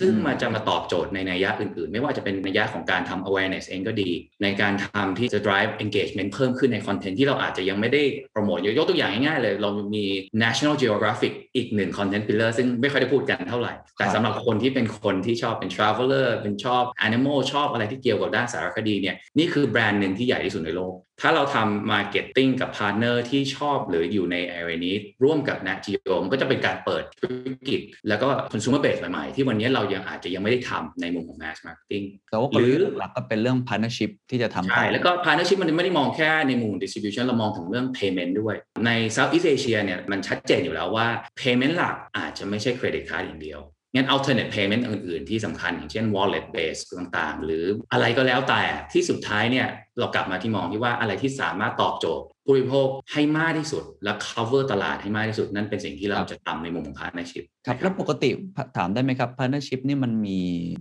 [0.00, 4.10] ซึ่งมันจะมาตอบโจทย์ในนัยยะอื่น ๆ ไม่ว่าจะเป็นนัยยะของการทำ awareness เองก็ดี
[4.42, 10.04] ในการทำที่จะ drive engagement เพิ่มขึ้นในคอนเทนต์ที่เราอาจจะยังไม่ได้โปรโมทยกตัวอย่างง่ายๆเลย เรามี
[10.42, 23.16] national geographic อีกหนึ่ง content pillar ซึ่งไม่ค่อยได้พูดกันเท่าไหร่ แต่สำหรับคนที่เป็นคนที่ชอบเป็น traveler เป็นชอบ animal ชอบอะไรที่เกี่ยวกับด้านสารคดีเนี่ยนี่คือแบรนด์หนึ่งที่ใหญ่ที่สุดในโลก ถ้าเราทำ marketing กับ partner
[23.30, 32.04] ที่ชอบหรืออยู่ใน area นี้ร่วมกับ Nat Geo มันก็จะเป็นการเปิดธุรกิจ แล้วก็ consumer base ใหม่ๆ ที่วันนี้เรายังอาจจะยังไม่ได้ทำในมุมของ mass marketing
[32.52, 38.54] หรือหลักก็เป็นเรื่อง partnership ที่จะทำใช่แล้วก็ partnership มันไม่ได้มองแค่ในมุม distribution เรามองถึงเรื่อง payment ด้วย
[38.86, 41.06] ใน Southeast Asia เนี่ยมันชัดเจนอยู่แล้วว่า
[41.40, 43.62] payment หลักอาจจะไม่ใช่ credit card อย่างเดียว
[43.94, 58.30] งั้น alternate payment อื่นๆ ที่สำคัญอย่างเช่น wallet base ต่างๆ หรืออะไรก็แล้วแต่ที่สุดท้ายเนี่ย เรากลับมาที่มองที่ว่าอะไรที่สามารถตอบโจทย์ผู้บริโภคให้มากที่สุด และ cover ตลาดให้มากที่สุด นั่นเป็นสิ่งที่เราจะทำในมุมของ partnership ครับแล้วปกติ
[58.76, 60.38] ถามได้ไหมครับ partnership นี่มันมี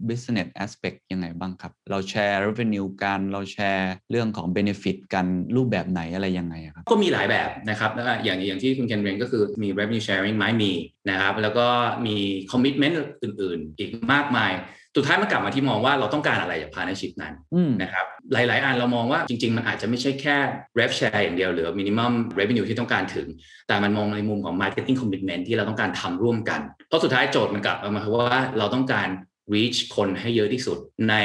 [0.10, 5.25] business aspect ยังไงบ้างครับ เราแชร์ revenue กันเราแชร์เรื่องของ benefit กัน
[5.56, 7.91] รูปแบบไหนอะไรยังไงครับ ก็มีหลายแบบนะครับ
[8.23, 10.73] อย่างอย่างที่คุณเคนเรนก็คือมี revenue sharing ไหมมี
[11.10, 11.67] นะครับแล้วก็
[12.06, 12.15] มี
[12.51, 14.51] commitment อื่น ๆ อีกมากมาย
[14.98, 17.34] สุดท้ายมันกลับมาที่มองว่าเราต้องการอะไรจากพาร์เนอร์ชิพนั้น
[17.82, 20.38] นะครับหลาย ๆ อันเรามองว่าจริง ๆ มันอาจจะไม่ใช่แค่
[20.80, 23.28] rev share อย่างเดียวหรือ minimum revenue ที่ต้องการถึง
[23.68, 29.10] แต่มันมองในมุมของ marketing commitment ที่เราต้องการทำร่วมกัน เพราะสุดท้ายโจทย์มันกลับมาว่าเราต้องการ
[29.54, 30.78] reach คนให้เยอะที่สุด
[31.10, 31.16] ใน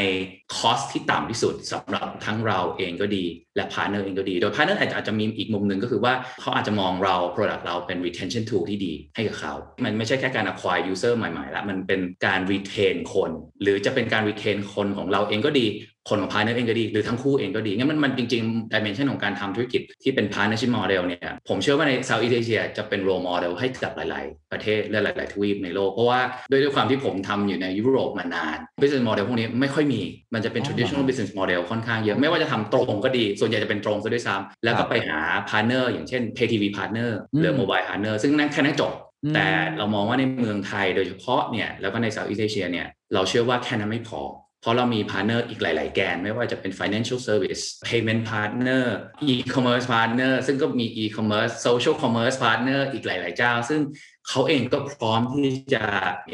[0.57, 3.25] cost ที่ต่ำที่สุดสำหรับทั้งเราเองก็ดี
[3.57, 12.97] และ partner เองก็ดี โดย partner อาจจะมีอีกมุมหนึ่งก็คือว่าเขาอาจจะมองเรา product เราเป็น retention tool ที่ดีให้กับเขา มันไม่ใช่แค่การ acquire user ใหม่ๆแล้วมันเป็นการ retain
[13.13, 13.31] คน
[13.63, 15.67] หรือจะเป็นการ retain คนของเราเองก็ดี
[16.09, 23.53] คนของ partner เองก็ดี หรือทั้งคู่เองก็ดีงั้นมันมันจริงๆ dimension ของการทำธุรกิจที่เป็น partnership model เนี่ย ผมเชื่อว่าใน Southeast Asia จะเป็น role model
[23.59, 30.01] ให้กับหลาย ๆ ประเทศและหลาย ๆ ทวีปในโลก เพราะว่าด้วยด้วยความที่ผมทำอยู่ในยุโรปมานาน business model พวกนี้ไม่ค่อยมี
[30.35, 38.93] มันจะเป็น traditional business model ค่อนข้างเยอะ ไม่ว่าจะทำตรงก็ดีส่วนใหญ่จะเป็นตรงซะด้วยซ้ำแล้วก็ไปหา partner อย่างเช่น pay TV partner หรือ mobile partner ซึ่งนั่นแค่นั้นจบ
[39.35, 44.23] แต่เรามองว่าในเมืองไทยโดยเฉพาะเนี่ยแล้วก็ใน Southeast Asia เนี่ยเราเชื่อว่าแค่นั้นไม่พอ
[44.63, 48.85] เพราะเรามี partner อีกหลาย ๆ แกน ไม่ว่าจะเป็น financial service payment partner
[49.33, 53.81] e-commerce partner ซึ่งก็มี e-commerce social commerce partner อีกหลาย ๆ เจ้า ซึ่ง
[54.29, 55.85] เขาเองก็พร้อมที่จะ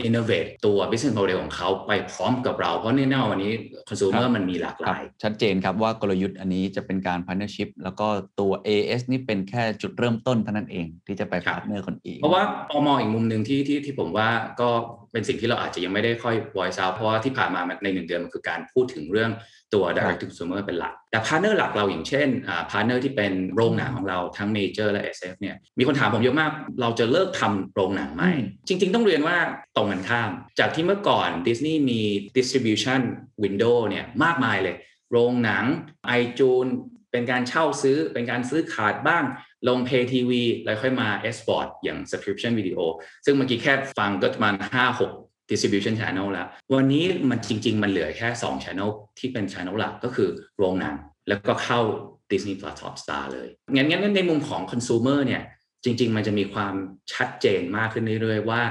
[0.07, 3.53] innovate ตัว business model ของเขาไปพร้อมกับเรา เพราะแน่นอนวันนี้
[3.89, 8.09] consumer มันมีหลากหลาย ชัดเจนครับว่ากลยุทธ์อันนี้จะเป็นการ partnership แล้วก็
[8.41, 14.29] ตัว AS นี่เป็นแค่จุดเริ่มต้นเท่านั้นเองที่จะไป partner คนอื่นเพราะว่าพอมองอีกมุมหนึ่งที่ที่ที่ผมว่า
[14.61, 14.69] ก็
[15.13, 19.31] เป็นสิ่งที่เราอาจจะยังไม่ได้ค่อย voice out เพราะว่าที่ผ่านมาในหนึ่งเดือนมันคือการพูดถึงเรื่อง
[19.75, 22.29] ตัว direct to consumer เป็นหลัก แต่ partner หลักเราอย่างเช่น
[22.71, 26.51] partner ที่เป็นโรงหนังของเราทั้ง major และ SF เนี่ยมีคนถามผมเยอะมาก
[26.81, 28.25] เราจะเลิกทำโรงหนังไหม
[28.69, 29.37] จริง ๆ ต้องเรียนว่า
[29.77, 32.01] ตรงกันข้าม จากที่เมื่อก่อนดิสนีย์มี
[32.37, 33.01] distribution
[33.43, 34.77] window เนี่ยมากมายเลย
[35.11, 35.65] โรงหนัง
[36.07, 36.67] ไอจูน
[37.13, 39.25] เป็นการเช่าซื้อเป็นการซื้อขาดบ้าง
[39.69, 40.31] ลง Pay TV
[40.65, 42.81] แล้วค่อยมา S Sport อย่าง Subscription Video
[43.25, 50.97] ซึ่งเมื่อกี้แค่ฟังก็ประมาณ5 6 distribution channel แล้ว วันนี้มันจริง ๆ มันเหลือแค่ 2 channel ที่เป็น channel หลักก็คือโรงหนัง
[51.29, 51.81] แล้วก็เข้า
[52.31, 55.43] Disney Plus Hotstar เลย งั้นงั้นในมุมของ consumer เนี่ย
[55.85, 56.75] จริง ๆ มันจะมีความ
[57.13, 58.63] ชัดเจนมากขึ้นเรื่อยๆว่า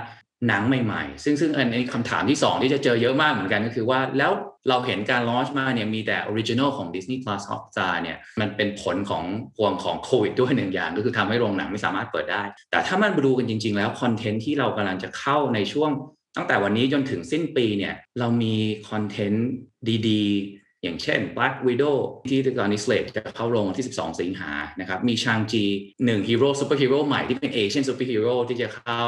[0.48, 4.32] หนังใหม่ๆ ซึ่งซึ่งอันนี้คำถามที่ 2 ที่จะเจอเยอะมากเหมือนกันก็คือว่า แล้ว
[4.70, 9.24] เราเห็นการ launch มาเนี่ยมีแต่ original ของ Disney Plus Hotstar เนี่ยมันเป็นผลของ
[9.56, 15.92] พวงของโควิดด้วยหนึ่งอย่าง ก็คือทำให้โรงหนังไม่สามารถเปิดได้ แต่ถ้ามันดูกันจริง ๆ แล้ว คอนเทนต์ที่เรากำลังจะเข้าในช่วง
[16.38, 18.56] ตั้งแต่วันนี้จนถึงสิ้นปีเนี่ยเรามี
[18.90, 19.50] คอนเทนต์
[20.08, 21.98] ดีๆ อย่างเช่น Black Widow
[22.30, 25.64] ที่ตอนนี้ slated จะเข้าโรงวันที่ 12 สิงหานะครับมี Shang-Chi
[26.06, 29.04] หนึ่งฮีโร่ซูเปอร์ฮีโร่ใหม่ที่เป็น Asian ซูเปอร์ฮีโร่ที่จะเข้า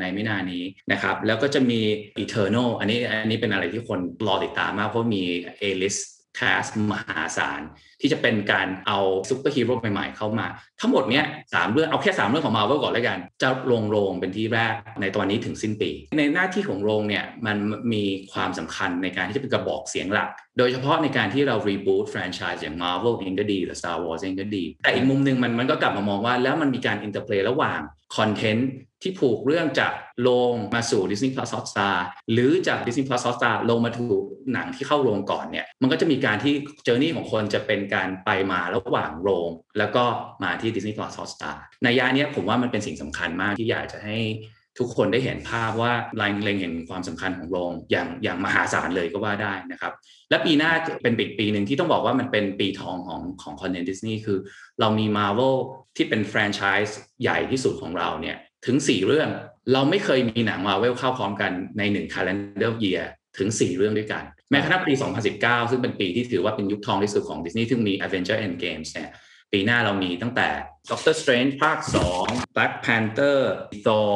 [0.00, 1.80] ในไม่นานนี้นะครับแล้วก็จะมี
[2.22, 5.22] Eternals อันนี้อันนี้เป็นอะไรที่คนรอติดตามมากเพราะมี
[5.62, 6.00] A-list
[6.36, 7.60] แคสมหาศาล
[8.00, 10.46] ที่จะเป็นการเอาซุปเปอร์ฮีโร่ใหม่ๆ เข้ามา
[10.80, 17.56] ทั้งหมดเนี้ยสามเรื่องเอาแค่ 3 เรื่องของมา r v e ก่อนแล้วกัน จะลงโรงเป็นที่แรกในตอนนี้ถึงสิ้นปี ในหน้าที่ของโรงเนี่ยมัน
[17.92, 27.80] มีความสำคัญในการที่จะเป็นกระบอกเสียงหลัก โดยเฉพาะในการที่เรา reboot แฟรนไชส์อย่าง Marvel เองก็ดี หรือ Star Wars เองก็ดี แต่อีกมุมหนึ่งมันมันก็กลับมามองว่าแล้วมันมีการ interplay ระหว่าง
[28.16, 28.70] คอนเทนต์
[29.02, 31.96] ที่ผูกเรื่องจากโรงมาสู่ Disney Plus Hotstar
[32.32, 36.54] หรือจาก Disney Plus Hotstar ลงมาผูกหนังที่เข้าโรงก่อนเนี่ย มันก็จะมีการที่
[36.84, 40.04] journey ของคนจะเป็นการไปมาระหว่างโรง แล้วก็
[40.42, 44.18] มาที่ Disney Plus Hotstar ในยานี้ผมว่ามันเป็นสิ่งสำคัญมากที่อยากจะให้
[44.78, 49.92] ทุกคนได้เห็นภาพว่าลายเล็งเห็นความสำคัญของโรงอย่างอย่างมหาศาลเลยก็ว่าได้นะครับ
[50.30, 50.70] และปีหน้า
[51.02, 54.38] เป็นปีปีหนึ่งที่ต้องบอกว่ามันเป็นปีทองของของคอนเทนต์ดิสนีย์คือ
[54.80, 55.54] เรามี Marvel
[55.96, 58.36] ที่เป็นแฟรนไชส์ใหญ่ที่สุดของเราเนี่ย
[58.66, 59.28] ถึง 4 เรื่อง
[59.72, 63.04] เราไม่เคยมีหนัง Marvel เข้าพร้อมกันใน1 calendar year
[63.38, 64.92] ถึง 4 เรื่องด้วยกัน แม้กระทั่งปี
[65.32, 69.10] 2019 ซึ่งเป็นปีที่ถือว่าเป็นยุคทองที่สุดของดิสนีย์ที่มี Avenger Endgame เนี่ย
[69.52, 70.48] ปีหน้าเรามีตั้งแต่
[70.90, 71.78] Doctor Strange ภาค
[72.16, 73.38] 2 Black Panther
[73.84, 74.14] Thor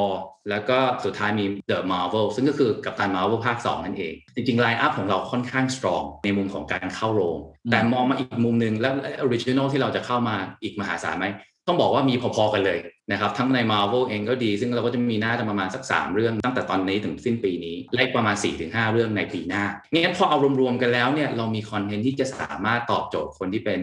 [0.50, 7.38] แล้วก็สุดท้ายมี The Marvels ซึ่งก็คือ Captain Marvel ภาค 2 นั่นเอง จริงๆ line-up ของเราค่อนข้าง strong ในมุมของการเข้าโรง
[7.70, 8.92] แต่มองมาอีกมุมหนึ่งแล้ว
[9.26, 11.26] original ที่เราจะเข้ามาอีกมหาศาลไหม
[11.66, 12.78] ต้องบอกว่ามีพอๆกันเลย
[13.12, 23.80] นะครับ ทั้งใน Marvel เองก็ดี ซึ่งเราก็จะมีน่าจะประมาณสัก 3 เรื่องตั้งแต่ตอนนี้ถึงสิ้นปีนี้และประมาณ 4-5 เรื่องในปีหน้างั้นพอเอารวมๆกันแล้วเนี่ยเรามีคอนเทนต์ที่จะสามารถตอบโจทย์คนที่เป็น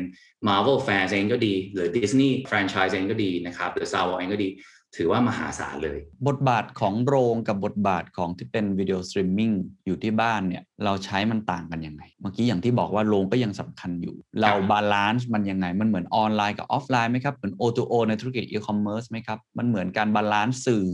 [0.48, 4.50] Marvel fans เองก็ดี หรือ Disney franchise เองก็ดีนะครับหรือ Star Wars เองก็ดี
[4.98, 9.52] ถือว่ามหาศาลเลย บทบาทของโรงกับบทบาทของที่เป็นวิดีโอสตรีมมิ่ง
[9.86, 20.88] อยู่ที่บ้านเนี่ยเราใช้มันต่างกันยังไง เมื่อกี้อย่างที่บอกว่าโรงก็ยังสำคัญอยู่ เรา balance มันยังไง มันเหมือนออนไลน์กับออฟไลน์ไหมครับ เหมือน O2O ในธุรกิจอีคอมเมิร์ซไหมครับ มันเหมือนการ balance สื่อ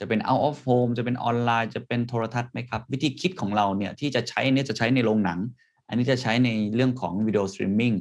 [0.00, 5.40] จะเป็น out of home จะเป็นออนไลน์จะเป็นโทรทัศน์ไหมครับ วิธีคิดของเราเนี่ยที่จะใช้เนี่ยจะใช้ในโรงหนัง
[5.88, 7.92] อันนี้จะใช้ในเรื่องของวิดีโอสตรีมมิ่ง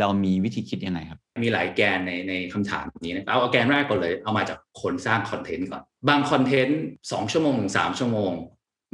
[0.00, 8.32] เรามีวิธีคิดยังไงครับ มีหลายแกนในในคำถามนี้นะเอาเอาแกนแรกก่อนเลย เอามาจากคนสร้างคอนเทนต์ก่อน บางคอนเทนต์2ชั่วโมงถึง3ชั่วโมง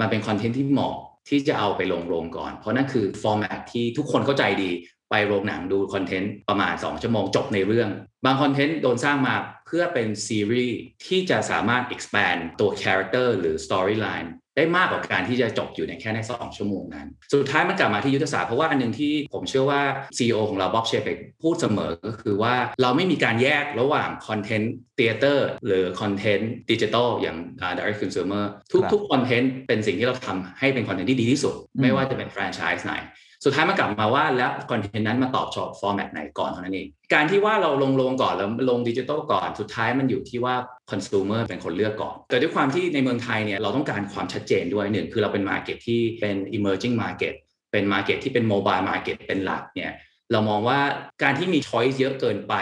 [0.00, 0.94] มันเป็นคอนเทนต์ที่เหมาะ
[1.28, 4.70] ที่จะเอาไปลงโรงก่อน เพราะนั่นคือฟอร์แมตที่ทุกคนเข้าใจดี
[5.10, 7.88] ไปโรงหนังดูคอนเทนต์ประมาณ 2 ชั่วโมงจบในเรื่อง
[8.24, 9.34] บางคอนเทนต์โดนสร้างมา
[9.66, 19.82] เพื่อเป็นซีรีส์ที่จะสามารถ expand ตัว character หรือ storyline ได้มากกว่าการที่จะจบอยู่ในแค่ใน2ชั่วโมงนั้น สุดท้ายมันกลับมาที่ยุทธศาสตร์เพราะว่าอันหนึ่งที่ผมเชื่อว่า
[20.16, 27.36] CEO ของเราบ๊อบเชฟเ k พูดเสมอก็คือว่าเราไม่มีการแยกระหว่างคอนเทนต์ theater หรือคอนเทนต์ดิจิทัลอย่าง
[27.76, 28.44] direct consumer
[28.92, 32.94] ทุกๆคอนเทนต์เป็นสิ่งที่เราทำให้เป็นคอนเทนต์ที่ดีที่สุด ไม่ว่าจะเป็นแฟรนไชส์ไหน
[33.44, 40.54] สุดท้ายมันกลับมาว่าแล้วคอนเทนต์นั้นมาตอบโจทย์ฟอร์แมตไหนก่อนเท่านั้นเอง การที่ว่าเราลงโรงก่อนแล้วลงดิจิทัลก่อน สุดท้ายมันอยู่ที่ว่า
[40.90, 47.34] คอน sumer เป็นคนเลือกก่อน แต่ด้วยความที่ในเมืองไทยเนี่ยเราต้องการความชัดเจนด้วยหนึ่งคือเราเป็นมาเก็ตที่เป็น emerging market
[47.72, 49.92] เป็นมาเก็ตที่เป็น mobile market เป็นหลักเนี่ย
[50.32, 50.80] เรามองว่า
[51.22, 52.54] การที่มี choice เยอะเกินไป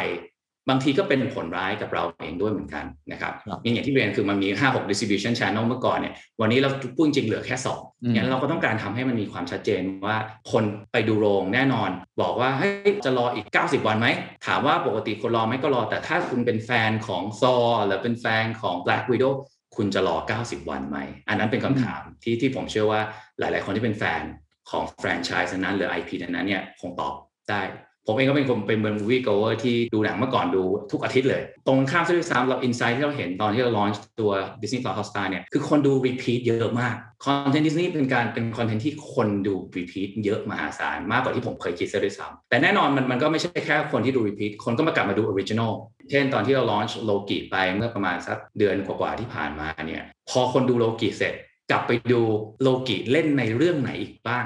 [0.69, 10.17] บางทีก็เป็นผลร้ายกับเราเองด้วยเหมือนกันนะครับครับอย่างที่เรียนคือมันมี 5 6 distribution channel เมื่อก่อนเนี่ยวันนี้เราพูดจริงเหลือแค่2อืมงั้นเราก็ต้องการทำให้มันมีความชัดเจนว่า
[10.53, 11.91] คนไปดูโรงแน่นอน
[12.23, 14.09] บอกว่าเฮ้ยจะรออีก 90 วันไหม
[14.47, 19.35] ถามว่าปกติคนรอไหมก็รอ แต่ถ้าคุณเป็นแฟนของซอหรือเป็นแฟนของ Black Widow
[19.77, 20.99] คุณจะรอ 90 วันไหม
[21.29, 23.01] อันนั้นเป็นคำถามที่ที่ผมเชื่อว่า
[23.39, 24.23] หลาย ๆ คนที่เป็นแฟน
[24.71, 27.15] ของแฟรนไชส์นั้นหรือ IP นั้นเนี่ยคงตอบ
[27.51, 27.63] ได้
[28.07, 30.63] ผมเองก็เป็นคนเป็นเมือง moviegoer ที่ดูหนังเมื่อก่อนดู
[30.93, 33.89] ทุกอาทิตย์เลย ตรงข้ามซะด้วยซ้ำเรา insight ที่เราเห็นตอนที่เรา launch
[34.21, 45.73] ตัว Disney Plus Hotstar เนี่ยคือคนดู repeat เยอะมากคอนเทนต์ดิสนีย์เป็นการเป็นคอนเทนต์ที่คนดู repeat เยอะมหาศาลมากกว่าที่ผมเคยคิดซะด้วยซ้ำแต่แน่นอนมันมันก็ไม่ใช่แค่คนที่ดู repeat คนก็มากลับมาดู original
[46.11, 51.35] เช่นตอนที่เรา launch Loki ไปเมื่อประมาณสักเดือนกว่าๆที่ผ่านมาเนี่ยพอคนดูโลกิเสร็จ
[51.71, 52.21] กลับไปดู
[52.63, 54.45] โลกิเล่นในเรื่องไหนอีกบ้าง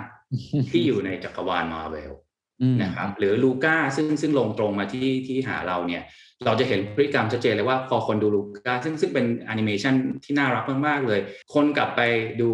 [0.71, 2.26] ที่อยู่ในจักรวาลมาเวลอืม
[2.83, 6.03] นะครับหรือ Luca ซึ่งซึ่งลงตรงมาที่ที่หาเราเนี่ย
[6.45, 11.21] เราจะเห็นพฤติกรรมชัดเจนเลยว่าพอคนดู Luca ซึ่งซึ่งเป็นแอนิเมชันที่น่ารักมาก ๆ เลย
[11.55, 12.01] คนกลับไป
[12.40, 12.51] ดู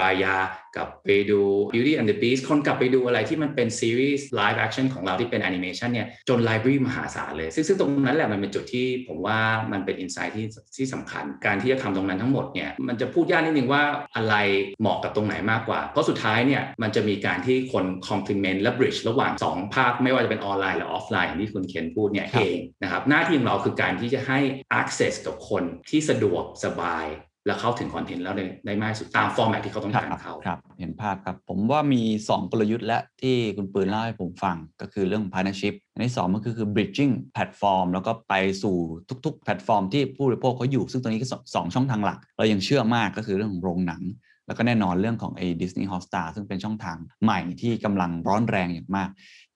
[0.00, 0.36] Raya
[0.76, 1.40] กลับไปดู
[1.74, 9.38] Beauty and the Beast คนกลับไปดูอะไรที่มันเป็นซีรีส์ live action ของเราที่เป็นแอนิเมชันเนี่ยจน library มหาศาลเลย ซึ่งซึ่งตรงนั้นแหละมันเป็นจุดที่ผมว่า
[9.72, 13.82] มันเป็น insight ที่ที่สำคัญ การที่จะทำตรงนั้นทั้งหมดเนี่ยมันจะพูดยากนิดนึงว่า
[14.16, 14.34] อะไร
[14.80, 24.38] เหมาะกับตรงไหนมากกว่า เพราะสุดท้ายเนี่ยมันจะมีการที่คน complement และ bridge ระหว่าง 2 ภาค ไม่ว่าจะเป็นออนไลน์หรือออฟไลน์อย่างที่คุณเคนพูดเนี่ยเองนะครับหน้าที่ของเราคือการที่จะให้
[24.80, 27.06] access กับคนที่สะดวกสบาย
[27.46, 38.76] และเข้าถึงคอนเทนต์แล้วได้ได้มากที่สุดตามฟอร์แมตที่เขาต้องการเขาครับ เห็นภาพครับ ผมว่ามี 2 กลยุทธ์และที่คุณปืนเล่าให้ผมฟังก็คือเรื่อง partnership อันที่2มันก็คือ bridging platform แล้วก็ไปสู่
[39.24, 44.02] ทุกๆ แพลตฟอร์มที่ผู้บริโภคเขาอยู่ ซึ่งตัวนี้ก็สองสองช่องทางหลัก เรายังเชื่อมากก็คือเรื่องของโรงหนัง
[44.46, 49.08] แล้วก็แน่นอนเรื่องของไอ้ Disney Hotstar ซึ่งเป็นช่องทางใหม่ที่กำลังร้อนแรงอย่างมาก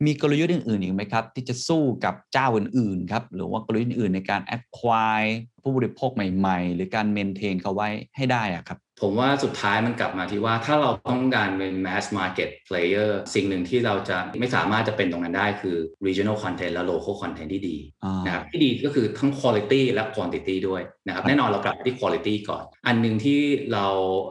[0.04, 5.30] มีกลยุทธ์อื่นๆอีกไหมครับ ที่จะสู้กับเจ้าอื่นๆครับหรือว่ากลยุทธ์อื่นๆในการ acquire
[5.62, 19.30] ผู้บริโภคใหม่ ๆ หรือการ maintain เขาไว้ให้ได้อะครับผมว่าสุดท้ายมันกลับมาที่ว่าถ้าเราต้องการเป็น mass market player สิ่งหนึ่งที่เราจะไม่สามารถจะเป็นตรงนั้นได้คือ regional content และ local content ที่ดีอ่านนะครับที่ดีก็คือทั้ง
[19.40, 23.40] quality และ quantity ด้วยนะครับแน่นอนเรากลับไปที่ quality ก่อน อันหนึ่งที่
[23.72, 23.86] เรา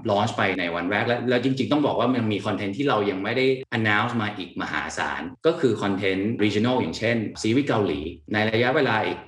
[0.09, 3.45] launch ไปในวันแรก และแล้วจริงๆ ต้องบอกว่ามันมีคอนเทนต์ที่เรายังไม่ได้
[3.77, 7.99] announce มาอีกมหาศาลก็คือคอนเทนต์ regional อย่างเช่น ซีรีส์เกาหลี
[8.33, 9.19] ในระยะเวลาอีก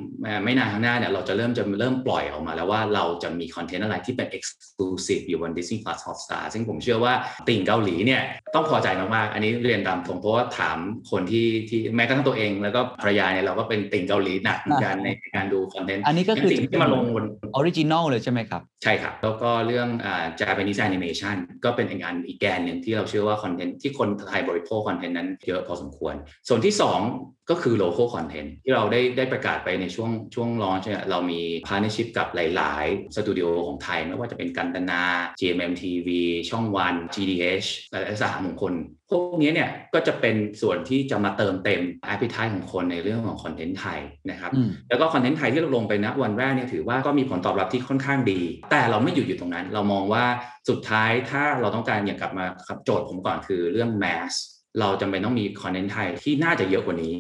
[0.44, 7.14] ไม่นานข้างหน้าเนี่ยเราจะเริ่มจะเริ่มปล่อยออกมาแล้วว่าเราจะมีคอนเทนต์อะไรที่เป็น exclusive อยู่บน Disney Plus Hotstar ซึ่งผมเชื่อว่า
[7.48, 8.22] ติ่งเกาหลีเนี่ย
[8.56, 10.78] ต้องพอใจมากๆ อันนี้เรียนตามตรงเพราะว่าถาม
[11.12, 26.16] คนที่ที่แม้กระทั่งตัวเอง แล้วก็ภรรยาเนี่ยเราก็เป็นติ่งเกาหลีหนักเหมือนกันในการดูคอนเทนต์อันนี้ก็คือสิ่งที่มาลงบน original เลยใช่ไหมครับ ใช่ครับ แล้วก็เรื่องอ่า Japanese animation ก็เป็นอีกงานอีกแกนหนึ่งที่เราเชื่อว่าคอนเทนต์ที่คนไทยบริโภคคอนเทนต์นั้นเยอะพอสมควร
[26.48, 35.02] ส่วนที่ 2 ก็คือ local content ที่เราได้ได้ประกาศไปในช่วงช่วง launch เนี่ยเรามี partnership กับหลาย ๆ สตูดิโอของไทย ไม่ว่าจะเป็นกันตนา
[35.40, 36.08] GMM TV
[36.50, 38.74] ช่องวัน GDH และสหมงคล
[39.12, 41.82] พวกนี้เนี่ยก็จะเป็นส่วนที่จะมาเติมเต็ม
[42.14, 44.00] appetite ของคนในเรื่องของคอนเทนต์ไทย
[44.30, 50.26] นะครับอืมแล้วก็คอนเทนต์ไทยที่เราลงไปนะวันแรกเนี่ยถือว่าก็มีผลตอบรับที่ค่อนข้างดี แต่เราไม่หยุดอยู่ตรงนั้น เรามองว่า
[50.70, 54.34] สุดท้ายถ้าเราต้องการอย่างกลับมาครับโจทย์ผมก่อนคือเรื่อง mass
[54.80, 57.16] เราจำเป็นต้องมีคอนเทนต์ไทยที่น่าจะเยอะกว่านี้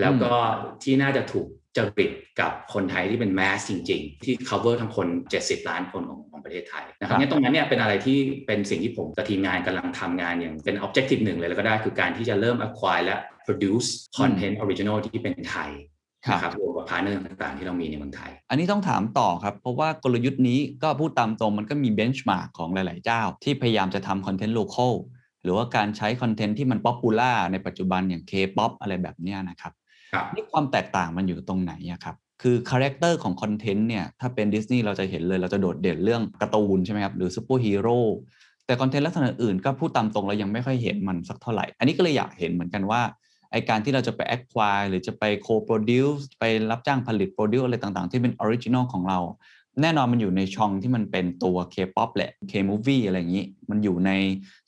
[0.00, 0.34] แล้วก็
[0.82, 5.06] ที่น่าจะถูกจริตกับคนไทยที่เป็น mass จริง ๆ ที่ cover ทั้งคน
[5.38, 15.70] 70 ล้านคนของของประเทศไทยนะคครัรับบเนี่ยตรงนั้นเนี่ยเป็นอะไรที่เป็นสิ่งที่ผมกับทีมงานกำลังทำงานอย่างเป็น objective หนึ่งเลยแล้วก็ได้คือการที่จะเริ่ม acquire และ produce content original ที่เป็นไทย
[16.26, 24.92] ครับนะครับรวมกับ partner ต่างๆ ที่เรามีในเมืองไทย อันนี้ต้องถามต่อครับ เพราะว่ากลยุทธ์นี้ก็พูดตามตรงมันก็มี benchmark ของหลาย ๆ เจ้า ที่พยายามจะทำคอนเทนต์ local
[25.44, 29.72] หรือว่าการใช้คอนเทนต์ที่มัน popular ในปัจจุบันอย่าง K-POP อะไรแบบเนี้ยนะครับ
[30.12, 37.98] ครับนี่ความแตกต่างมันอยู่ตรงไหนอะครับคือ character ของคอนเทนต์เนี่ยถ้าเป็นดิสนีย์เราจะเห็นเลยเราจะโดดเด่นเรื่องการ์ตูนใช่ไหมครับหรือซูเปอร์ฮีโร่
[38.66, 43.02] แต่คอนเทนต์ลักษณะอื่นก็พูดตามตรงเรายังไม่ค่อยเห็นมันสักเท่าไหร่ อันนี้ก็เลยอยากเห็นเหมือนกันว่า
[43.52, 49.18] ไอการที่เราจะไป acquire หรือจะไป co-produce ไปรับจ้างผลิต produce อะไรต่างๆ ที่เป็น original ของเรา
[49.82, 54.10] แน่นอนมันอยู่ในช่องที่มันเป็นตัว K-POP แหละ K-movie อะไรอย่างนี้ มันอยู่ใน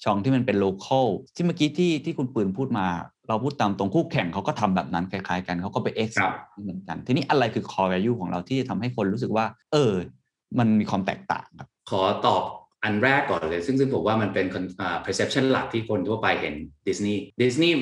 [0.04, 2.86] ช่องที่มันเป็น local ที่เมื่อกี้ที่ที่คุณปืนพูดมา
[3.28, 9.92] เราพูดตามตรงคู่แข่งเขาก็ทำแบบนั้นคล้ายๆกันเขาก็ไป X ครับเหมือนกัน ทีนี้อะไรคือ core value ของเราที่จะทำให้คนรู้สึกว่า เออ
[10.58, 12.42] มันมีความแตกต่างครับ ขอตอบ
[12.87, 16.55] อันแรกก่อนเลย ซึ่งซึ่งผมว่ามันเป็น con- อ่า perception หลักที่คนทั่วไปเห็น
[16.88, 17.77] ดิสนีย์ดิสนีย์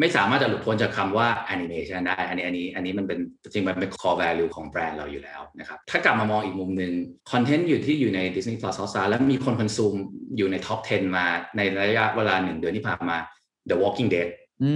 [0.00, 6.92] ไม่สามารถจะหลุดพ้นจากคำว่า animation ได้ อันนี้อันนี้อันนี้มันเป็นจริงๆมันเป็น core value ของแบรนด์เราอยู่แล้วนะครับ ถ้ากลับมามองอีกมุมหนึ่ง
[7.32, 9.94] คอนเทนต์อยู่ที่อยู่ใน Disney Plus Hotstar แล้วมีคน consume
[10.36, 13.16] อยู่ใน top 10 มาในระยะเวลาหนึ่งเดือนที่ผ่านมา
[13.70, 14.28] The Walking Dead
[14.62, 14.70] อื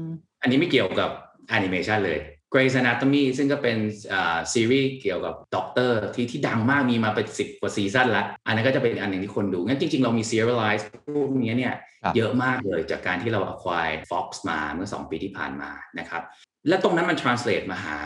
[0.00, 0.02] ม
[0.42, 1.10] อันนี้ไม่เกี่ยวกับ
[1.48, 2.18] แอนิเมชันเลย
[2.52, 3.78] Grey's Anatomy ซึ่งก็เป็น
[4.12, 10.84] อ่าซีรีส์เกี่ยวกับด็อกเตอร์ที่ที่ดังมากมีมาเป็นสิบกว่าซีซั่นแล้วอันนั้นก็จะเป็นอันหนึ่งที่คนดู งั้นจริง ๆ เรามี serialize
[11.14, 16.22] พวกนี้เนี่ยครับเยอะมากเลยจากการที่เรา acquire Fox มาเมื่อ 2 ปีที่ผ่านมานะครับ
[16.68, 17.98] และตรงนั้นมัน translate มาหา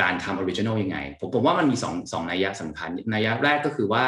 [0.00, 4.04] การทำ original ยังไง ผมผมว่ามันมี2งสองนัยยะสำคัญ นัยยะแรกก็คือว่า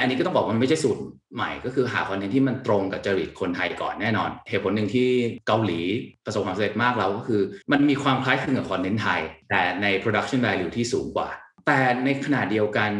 [0.00, 1.02] อันนี้ก็ต้องบอกมันไม่ใช่สูตร
[1.34, 5.08] ใหม่ ก็คือหาคอนเทนต์ที่มันตรงกับจริตคนไทยก่อนแน่นอน เหตุผลหนึ่งที่
[5.46, 5.80] เกาหลี
[6.24, 7.42] ประสบความสำเร็จมากเราก็คือ
[7.72, 11.30] มันมีความคล้ายคลึงกับคอนเทนต์ไทย แต่ใน production value ที่สูงกว่า
[11.66, 12.90] แต่ในขณะเดียวกัน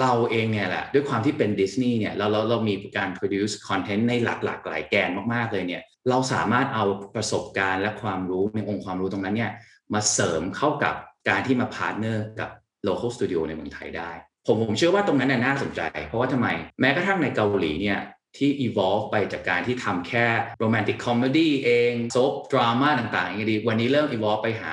[0.00, 9.52] เราเองเนี่ยแหละ ด้วยความที่เป็นดิสนีย์เนี่ยเราเราเรามีการ produce content ในหลากหลากหลายแกนมากๆเลยเนี่ยเราสามารถเอาประสบการณ์และความรู้ในองค์ความรู้ตรงนั้นเนี่ย
[9.94, 10.94] มาเสริมเข้ากับ
[11.28, 12.50] การที่มา partner กับ
[12.88, 14.10] local studio ในเมืองไทยได้
[14.46, 16.48] ผมผมเชื่อว่าตรงนั้นน่าสนใจ เพราะว่าทำไม
[16.80, 18.00] แม้กระทั่งในเกาหลีเนี่ย
[18.38, 20.26] ที่ evolve ไปจากการที่ทำแค่
[20.62, 24.72] romantic comedy เอง soap ดราม่าต่างๆอย่างดีวันนี้เริ่ม evolve ไปหา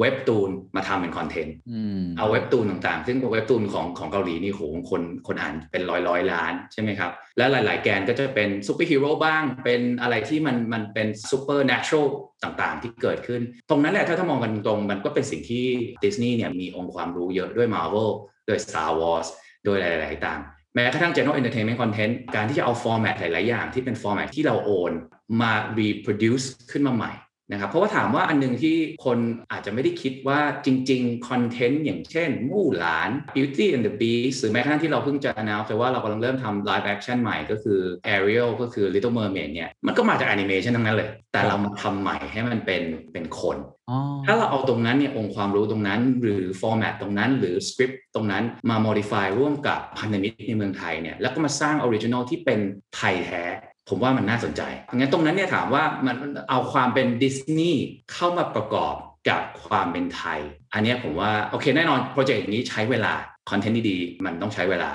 [0.00, 12.06] เว็บตูนมาทำเป็นคอนเทนต์อืมเอาเว็บตูนต่างๆ ซึ่งเว็บตูนของของเกาหลีนี่โหคนคนอ่านเป็นร้อยร้อยล้านใช่ไหมครับ และหลาย ๆ แกนก็จะเป็นซูเปอร์ฮีโร่บ้าง เป็นอะไรที่มันมันเป็น supernatural
[12.42, 13.40] ต่างๆ ที่เกิดขึ้น
[13.70, 15.64] ตรงนั้นแหละถ้าถ้ามองกันตรงๆมันก็เป็นสิ่งที่
[16.04, 18.10] ดิสนีย์เนี่ยมีองค์ความรู้เยอะด้วย Marvel
[18.48, 19.28] ด้วย Star Wars
[19.64, 20.40] โดยหลายๆต่าง
[20.74, 24.92] แม้กระทั่ง General Entertainment Content การที่จะเอา format หลาย ๆ อย่างที่เป็น format ที่เรา own
[25.40, 27.12] มา reproduce ขึ้นมาใหม่
[27.52, 29.18] นะครับเพราะว่าถามว่าอันหนึงที่คน
[29.52, 37.80] อาจจะไม่ได้คิดว่าจริงๆคอนเทนต์อย่างเช่น มู่หลาน Beauty and the Beast หรือแม้กระทั่งที่เราเพิ่งจะ announce ไปว่าเรากำลังเริ่มทำ live action ใหม่ก็คือ
[38.14, 42.82] Ariel ก็คือ Little Mermaid เนี่ยมันก็มาจากแอนิเมชันทั้งนั้นเลย แต่เรามาทำใหม่ให้มันเป็น
[43.12, 43.56] เป็นคน
[43.90, 52.60] อ๋อถ้าเราเอาตรงนั้นเนี่ยองค์ความรู้ตรงนั้น หรือ format ตรงนั้น หรือสคริปต์ตรงนั้นมา modify ร่วมกับพันธมิตรในเมืองไทยเนี่ยแล้วก็มาสร้าง original ที่เป็น
[52.96, 53.44] ไทยแท้
[53.88, 54.62] ผมว่ามันน่าสนใจ
[54.96, 56.16] งั้นตรงนั้นเนี่ยถามว่ามัน
[56.50, 58.94] เอาความเป็นดิสนีย์เข้ามาประกอบ
[59.28, 60.40] กับความเป็นไทย
[60.74, 63.12] อันนี้ผมว่าโอเคแน่นอนโปรเจกต์อย่างนี้ใช้เวลา
[63.50, 64.90] คอนเทนต์ดีๆมันต้องใช้เวลา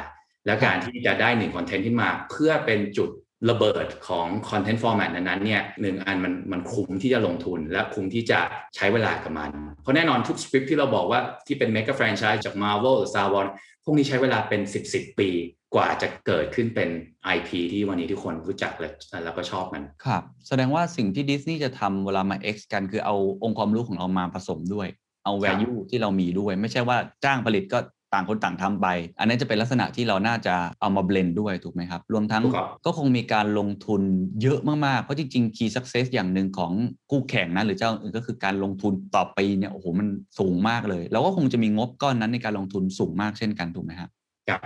[0.45, 3.09] และการที่จะได้หนึ่งคอนเทนต์ขึ้นมา เพื่อเป็นจุด
[3.49, 8.39] ระเบิดของคอนเทนต์ฟอร์แมตนั้นๆเนี่ยหนึ่งอันมันมันคุ้มที่จะลงทุนและคุ้มที่จะ
[8.75, 9.49] ใช้เวลากับมัน
[9.81, 13.49] เพราะแน่นอนทุกสคริปที่เราบอกว่าที่เป็นเมกะแฟรนไชส์จาก Marvel หรือ Star Wars
[13.83, 15.29] พวกนี้ใช้เวลาเป็น 10 10ปี
[15.75, 16.89] กว่าจะเกิดขึ้นเป็น
[17.35, 18.89] IP ที่วันนี้ทุกคนรู้จักและ
[19.23, 24.87] แล้วก็ชอบมัน ครับ แสดงว่าสิ่งที่ดิสนีย์จะทำเวลามา X กันคือเอาองค์ความรู้ของเรามาผสมด้วย
[25.25, 27.79] เอา value ที่เรามีด้วย ไม่ใช่ว่าจ้างผลิตก็
[28.13, 28.87] ต่างคนต่างทำไป
[29.19, 34.01] อันนี้จะเป็นลักษณะที่เราน่าจะเอามาเบลนด้วยถูกไหมครับ รวมทั้งถูกครับก็คงมีการลงทุน
[34.41, 36.71] เยอะมากๆ เพราะจริงๆ key success อย่างหนึ่งของ
[37.09, 40.07] คู่แข่งนะหรือเจ้าอื่นก็คือการลงทุนต่อปีเนี่ยโอ้โหมัน
[40.39, 44.09] สูงมากเลย เราก็คงจะมีงบก้อนนั้นในการลงทุนสูงมากเช่นกันถูกไหมครับ
[44.49, 44.61] ครับ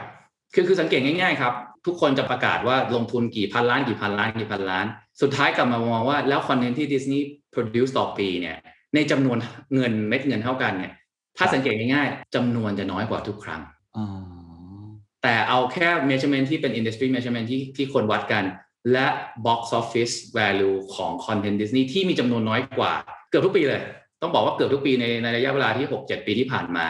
[0.53, 1.53] คือคือสังเกตง่ายๆครับ
[1.85, 4.85] ทุกคนจะประกาศว่าลงทุนกี่พันล้านกี่พันล้านกี่พันล้าน
[5.21, 8.57] สุดท้ายกลับมามองว่าแล้วคอนเทนต์ที่ดิสนีย์ produce ต่อปีเนี่ย
[8.95, 9.37] ในจำนวน
[9.73, 10.91] เงินเม็ดเงินเท่ากันเนี่ย
[11.37, 13.61] ถ้าสังเกตง่ายๆจำนวนจะน้อยกว่าทุกครั้ง
[13.97, 14.05] อ๋อ
[15.23, 18.43] แต่เอาแค่ measurement ที่เป็น industry measurement ที่ที่คนวัดกัน
[18.91, 19.07] และ
[19.45, 22.93] box office value ของ content Disney ที่มีจำนวนน้อยกว่า
[23.29, 23.81] เกือบทุกปีเลย
[24.21, 26.85] ต้องบอกว่าเกือบทุกปีในในระยะเวลาที่ 6-7 ปีที่ผ่านมา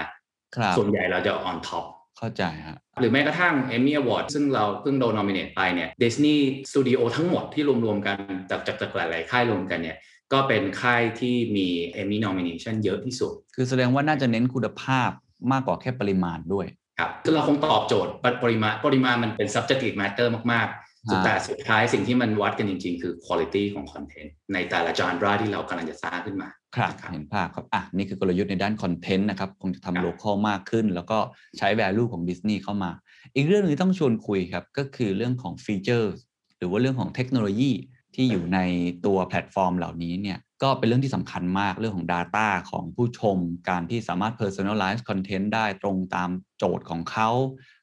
[0.56, 1.86] ครับส่วนใหญ่เราจะ on top
[2.22, 6.38] เข้าใจฮะหรือแม้กระทั่ง Emmy Award ซึ่งเราเพิ่งโดน nominate ไปเนี่ย Disney
[6.72, 8.18] Studio ทั้งหมดที่รวมๆกัน
[8.50, 9.98] จากจากจากหลายๆค่ายรวมกันเนี่ย
[10.34, 11.68] ก็เป็นค่ายที่มี
[12.02, 15.10] Emmy nomination เยอะที่สุด คือแสดงว่าน่าจะเน้นคุณภาพ
[15.52, 16.68] มากกว่าแค่ปริมาณด้วย
[17.00, 31.18] ครับคือเราคงตอบโจทย์ปปริมาณปริมาณมันเป็น subjective matter มากๆสุดอ่าแต่สุดท้ายสิ่งที่มันวัดกันจริง ๆ คือ quality ของ content ในแต่ละ genre ที่เรากำลังจะสร้างขึ้นมา ครับครับเห็นภาพครับอะนี่คือกลยุทธ์ในด้านคอนเทนต์นะครับคงจะครัทำบ local มากขึ้น แล้วก็
[31.58, 32.92] ใช้ value ของดิสนีย์เข้ามา
[33.36, 36.14] อีกเรื่องหนึงที่ต้องชวนคุยครับ ก็คือเรื่องของฟีเจอร์
[36.58, 37.72] หรือว่าเรื่องของเทคโนโลยี
[38.16, 38.60] ที่อยู่ใน
[39.06, 43.38] ตัวแพลตฟอร์มเหล่านี้เนี่ยก็เป็นเรื่องที่สำคัญมากเรื่องของ Data ของผู้ชม
[43.70, 47.30] การที่สามารถ personalize content ได้ตรงตามโจทย์ของเขา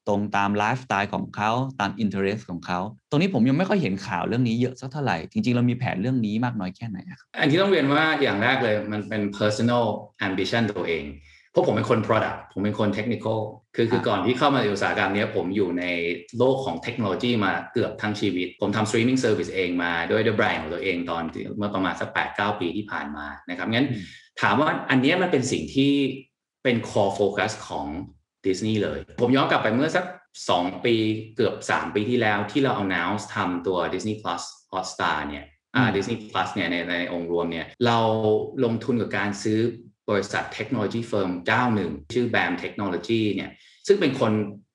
[0.08, 1.50] ตรงตามไลฟ์สไตล์ของเขา
[1.80, 2.80] ตาม interest ของเขา
[3.10, 9.84] ตรงนี้ผมยังไม่ค่อยเห็นข่าวเรื่องนี้เยอะสักเท่าไหร่ จริง ๆ เรามีแผนเรื่องนี้มากน้อยแค่ไหนอะครับอันที่ต้องเรียนว่าอย่างแรกเลยมันเป็น personal
[10.26, 11.04] ambition ตัวเอง
[11.52, 13.38] เพราะผมเป็นคน product ผมเป็นคน technical
[13.76, 15.84] คือคือก่อนที่เข้ามาในอุตสาหกรรมเนี้ยผมอยู่ใน
[16.38, 24.04] โลกของเทคโนโลยีมาเกือบทั้งชีวิต ผมทำ streaming service เองมาด้วยด้วยแบรนด์ของตัวเองตอนที่เมื่อประมาณสัก8 9ปีที่ผ่านมานะครับงั้นอืม
[24.42, 25.92] ถามว่าอันเนี้ยมันเป็นสิ่งที่
[26.62, 27.86] เป็น core focus ของ
[28.46, 30.04] ดิสนีย์เลย ผมย้อนกลับไปเมื่อสัก
[30.44, 30.94] 2 ปี
[31.36, 35.44] เกือบ 3 ปีที่แล้วที่เรา announce ทำตัว Disney Plus Hotstar เนี่ย
[35.76, 37.98] อ่าอืม Disney Plus เนี่ยในในองค์รวมเนี่ยเรา
[38.64, 39.58] ลงทุนกับการซื้อ
[40.10, 43.50] บริษัทเทคโนโลยี firm เจ้าหนึ่ง ชื่อ BAM Technology เนี่ย
[43.86, 44.32] ซึ่งเป็นคน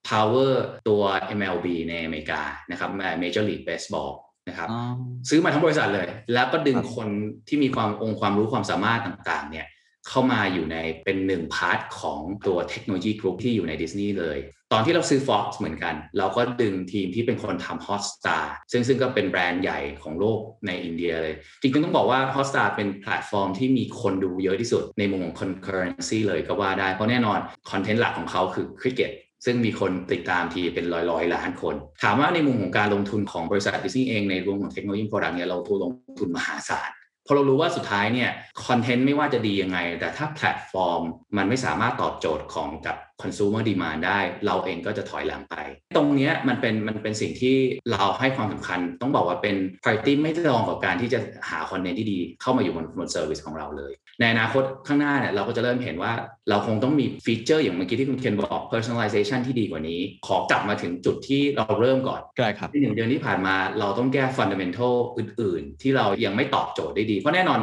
[0.09, 0.53] power
[0.88, 1.01] ตัว
[1.39, 2.41] MLB ในอเมริกา
[2.72, 2.89] นะครับ
[3.22, 4.11] Major League Baseball
[4.47, 4.82] นะครับอ๋อ
[5.30, 7.07] ซื้อมาทั้งบริษัทเลย แล้วก็ดึงครับคน
[7.47, 9.66] ที่มีความองค์ความรู้ความสามารถต่างๆเนี่ย
[10.09, 14.39] เข้ามาอยู่ในเป็นหนึ่ง part ของตัวเทคโนโลยีกรุ๊ปที่อยู่ในดิสนีย์เลย
[14.73, 27.39] ตอนที่เราซื้อ Fox เหมือนกัน เราก็ดึงทีมที่เป็นคนทำ Hotstar ซึ่งซึ่งก็เป็นแบรนด์ใหญ่ของโลกในอินเดียเลย จริงๆต้องบอกว่า Hotstar เป็นแพลตฟอร์มที่มีคนดูเยอะที่สุดในมุมของ concurrency เลยก็ว่าได้ เพราะแน่นอน
[27.71, 29.11] คอนเทนต์หลักของเขาคือคริกเก็ต
[29.45, 36.91] ซึ่งมีคนติดตามทีเป็นร้อยร้อยล้านคน ถามว่าในมุมของการลงทุนของบริษัทดิสนีย์เองในรวมของเทคโนโลยี product เนี่ยเราทุลงทุนมหาศาล
[37.26, 38.30] พอเรารู้ว่าสุดท้ายเนี่ย
[38.65, 41.01] คอนเทนต์ไม่ว่าจะดียังไง แต่ถ้าแพลตฟอร์ม
[41.38, 45.55] มันไม่สามารถตอบโจทย์ของกับคอน sumer demand ได้ เราเองก็จะถอยหลังไป
[45.95, 47.55] ตรงนี้มันเป็นมันเป็นสิ่งที่
[47.91, 51.19] เราให้ความสำคัญ ต้องบอกว่าเป็น priority ไม่รองกับการที่จะ
[51.49, 56.14] หาคอนเทนต์ที่ดีเข้ามาอยู่บนบน service ของเราเลย ในอนาคตข้างหน้าเนี่ยเราก็จะเริ่มเห็นว่า
[56.49, 67.59] เราคงต้องมีฟีเจอร์อย่างเมื่อกี้ที่คุณเคนบอก personalization ที่ดีกว่านี้ ขอกลับมาถึงจุดที่เราเริ่มก่อนได้ครับในหนึ่งเดือนที่ผ่านมาเราต้องแก้ fundamental อื่น ๆ ที่เรายังไม่ตอบโจทย์ได้ดี เพราะแน่นอน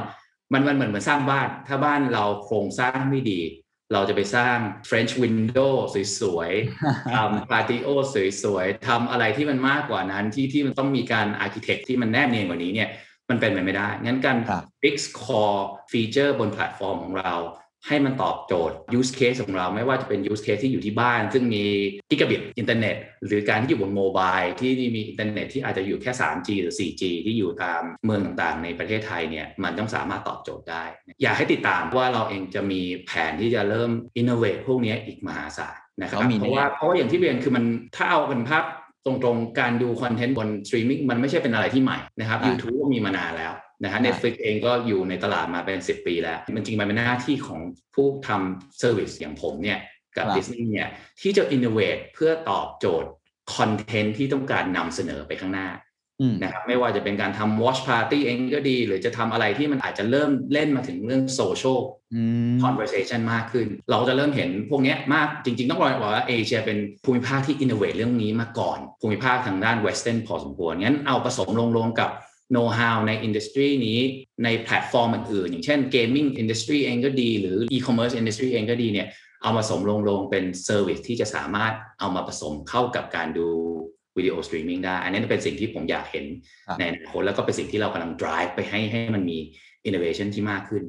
[0.53, 3.41] มันมันเหมือนเหมือนสร้างบ้าน ถ้าบ้านเราโครงสร้างไม่ดี
[3.93, 4.57] เราจะไปสร้าง
[4.89, 5.73] French window
[6.21, 7.89] สวยๆทำ patio
[8.45, 12.89] สวยๆทำอะไรที่มันมากกว่านั้นที่ที่มันต้องมีการ architect ที่มันแนบเนียนกว่านี้เนี่ย
[13.31, 15.63] มันเป็นไปไม่ได้ งั้นการครับ fix core
[15.93, 17.35] feature บนแพลตฟอร์มของเรา
[17.89, 21.65] ให้มันตอบโจทย์ use case ของเราไม่ว่าจะเป็น use case ที่อยู่ที่บ้าน ซึ่งมี
[22.11, 30.85] กิกะบิตอินเทอร์เน็ตหรือการที่อยู่บน mobile ที่มีอินเทอร์เน็ตที่อาจจะอยู่แค่ 3G หรือ 4G ที่อยู่ตามเมืองต่างๆ ในประเทศไทยเนี่ยมันต้องสามารถตอบโจทย์ได้
[31.23, 37.65] อยากให้ติดตามว่าเราเองจะมีแผนที่จะเริ่ม innovate พวกนี้อีกมหาศาลนะครับก็มีเพราะว่าแน่เพราะว่าอย่างที่เรียนคือมัน
[37.97, 38.65] ถ้าเอาเป็นภาพ
[39.05, 47.61] ตรงๆ การดูคอนเทนต์บนสตรีมมิ่งมันไม่ใช่เป็นอะไรที่ใหม่นะครับอ่า YouTube ก็มีมานานแล้วนะฮะใช่ Netflix เองก็อยู่ในตลาดมาเป็น 10 ปีแล้ว มันจริงๆมันเป็นหน้าที่ของ
[47.95, 49.79] ผู้ทำ service อย่างผมเนี่ย
[50.17, 50.89] กับครับดิสนีย์เนี่ย
[51.21, 53.11] ที่จะ innovate เพื่อตอบโจทย์
[53.57, 55.90] คอนเทนต์ที่ต้องการนำเสนอไปข้างหน้าอืม
[56.43, 61.79] นะครับไม่ว่าจะเป็นการทำ watch party เองก็ดี หรือจะทำอะไรที่มันอาจจะเริ่มเล่นมาถึงเรื่อง social
[62.15, 71.49] อืม conversation มากขึ้น เราจะเริ่มเห็นพวกเนี้ยมากจริง ๆ ต้องบอกว่าเอเชียเป็นภูมิภาคที่ innovate เรื่องนี้มาก่อน ภูมิภาคทางด้าน western พอสมควร งั้นเอาผสม
[71.79, 72.11] ลงๆกับ
[72.55, 73.99] know how ใน industry นี้
[74.45, 79.09] ในแพลตฟอร์มอื่นๆอย่างเช่น gaming industry เองก็ดี หรือ e-commerce industry เองก็ดีเนี่ย
[79.43, 83.49] เอามาสมลงๆเป็น service ที่จะสามารถเอามาผสมเข้ากับการดู
[84.17, 86.25] วิดีโอสตรีมมิ่งได้ อันนี้เป็นสิ่งที่ผมอยากเห็น
[86.69, 89.39] ครับในอนาคตแล้วก็เป็นสิ่งที่เรากำลัง drive ไปให้ให้มันมี
[89.89, 90.85] innovation ที่มากขึ้น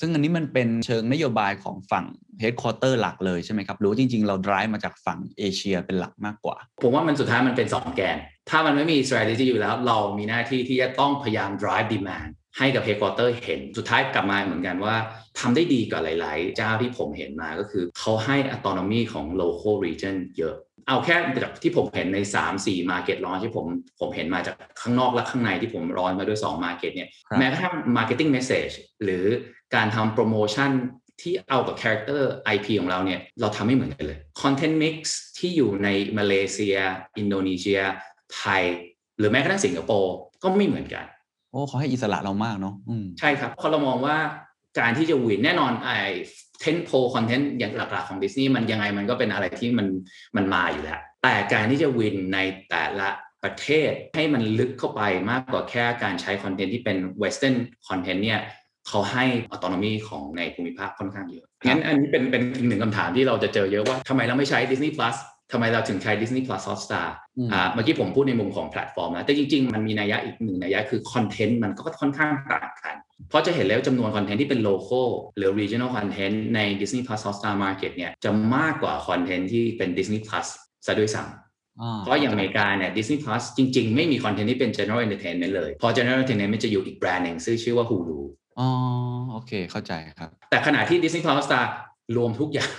[0.00, 2.04] ซึ่งอันนี้มันเป็นเชิงนโยบายของฝั่ง
[2.42, 8.16] headquarter หลักเลยใช่ไหมครับหรือว่าจริง ๆ เรา drive มาจากฝั่งเอเชียเป็นหลักมากกว่า ผมว่ามันสุดท้ายมันเป็น 2 แกน
[8.50, 14.94] ถ้ามันไม่มี strategy อยู่แล้ว เรามีหน้าที่ที่จะต้องพยายาม drive demand ให้กับ headquarter เห็นสุดท้ายกลับมาเหมือนกันว่า
[15.38, 20.56] ทำได้ดีกว่าหลาย ๆ เจ้าที่ผมเห็นมาก็คือเขาให้ autonomy ของ local region เยอะ
[20.88, 22.18] เอาแค่จากที่ผมเห็นใน
[22.54, 23.66] 3-4 market launch ที่ผม
[24.00, 28.74] ผมเห็นมาจากข้างนอกและข้างในที่ผมร้อนมาด้วย 2 market เนี่ยครับแม้กระทั่ง marketing message
[29.04, 29.24] หรือ
[29.74, 30.70] การทำโปรโมชั่น
[31.20, 32.22] ที่เอากับ character
[32.54, 34.96] IP ของเราเนี่ยเราทำไม่เหมือนกันเลย content mix
[35.38, 36.76] ที่อยู่ในมาเลเซีย
[37.18, 37.80] อินโดนีเซีย
[38.36, 38.62] ไทย
[39.18, 41.04] หรือแม้กระทั่งสิงคโปร์ก็ไม่เหมือนกัน
[41.50, 44.16] โอ้เขาให้อิสระเรามากเนาะอืมใช่ครับเพราะเรามองว่า
[44.78, 45.96] การที่จะวินแน่นอนไอ้
[46.60, 49.86] tentpole คอนเทนต์อย่างหลักๆของดิสนีย์มันยังไงมันก็เป็นอะไรที่มัน
[50.36, 52.38] มันมาอยู่แล้ว แต่การที่จะ win ใน
[52.70, 53.08] แต่ละ
[53.44, 57.54] ประเทศให้มันลึกเข้าไปมากกว่าแค่การใช้คอนเทนต์ที่เป็น western
[57.88, 58.40] คอนเทนต์เนี่ย
[58.88, 65.16] เขาให้ autonomy ของในภูมิภาคค่อนข้างเยอะงั้นอันนี้เป็นเป็นอีกหนึ่งคำถามที่เราจะเจอเยอะว่าทำไมเราไม่ใช้ Disney Plus
[65.52, 67.06] ทำไมเราถึงใช้ Disney Plus Hotstar
[67.38, 72.96] อืมอ่าเมื่อกี้ผมพูดในมุมของแพลตฟอร์มนะแต่จริง ๆ มันมีนัยยะอีกหนึ่งนัยยะคือคอนเทนต์มันก็ค่อนข้างต่างกัน
[73.28, 80.46] เพราะจะเห็นแล้วจำนวนคอนเทนต์ที่เป็น local หรือ regional content ใน Disney Plus Hotstar Market เนี่ยจะมากกว่าคอนเทนต์ที่เป็น Disney Plus
[80.86, 88.20] ซะด้วยซ้ำอ่าเพราะอย่างอเมริกาเนี่ย Disney Plus จริง ๆ ไม่มีคอนเทนต์ที่เป็น general entertainment เลยเพราะ general entertainment จะอยู่อีกแบรนด์หนึ่งซึ่งชื่อว่า Hulu
[88.58, 88.68] อ๋อ
[89.32, 91.64] โอเค เข้าใจครับ แต่ขณะที่ Disney Plus Hotstar
[92.16, 92.72] รวมทุกอย่าง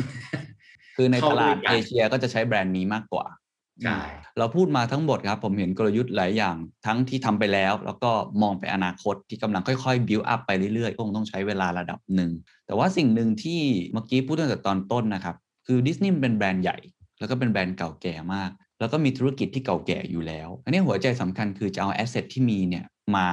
[0.97, 3.27] คือในเข้าตลาดด้วยกันเอเชียก็จะใช้แบรนด์นี้มากกว่า
[3.83, 3.99] ใช่
[4.39, 12.31] เราพูดมาทั้งหมดครับ ผมเห็นกลยุทธ์หลายอย่างทั้งที่ทำไปแล้ว แล้วก็มองไปอนาคตที่กำลังค่อยๆ build up ไปเรื่อยๆคงต้องใช้เวลาระดับหนึ่ง
[12.67, 13.61] แต่ว่าสิ่งหนึ่งที่
[13.93, 15.35] เมื่อกี้พูดตั้งแต่ตอนต้นนะครับ
[15.67, 16.77] คือดิสนีย์เป็นแบรนด์ใหญ่
[17.19, 22.85] แล้วก็เป็นแบรนด์เก่าแก่มาก แล้วก็มีธุรกิจที่เก่าแก่อยู่แล้ว อันนี้หัวใจสำคัญคือจะเอาแอสเซทที่มีเนี่ย
[23.15, 23.27] มา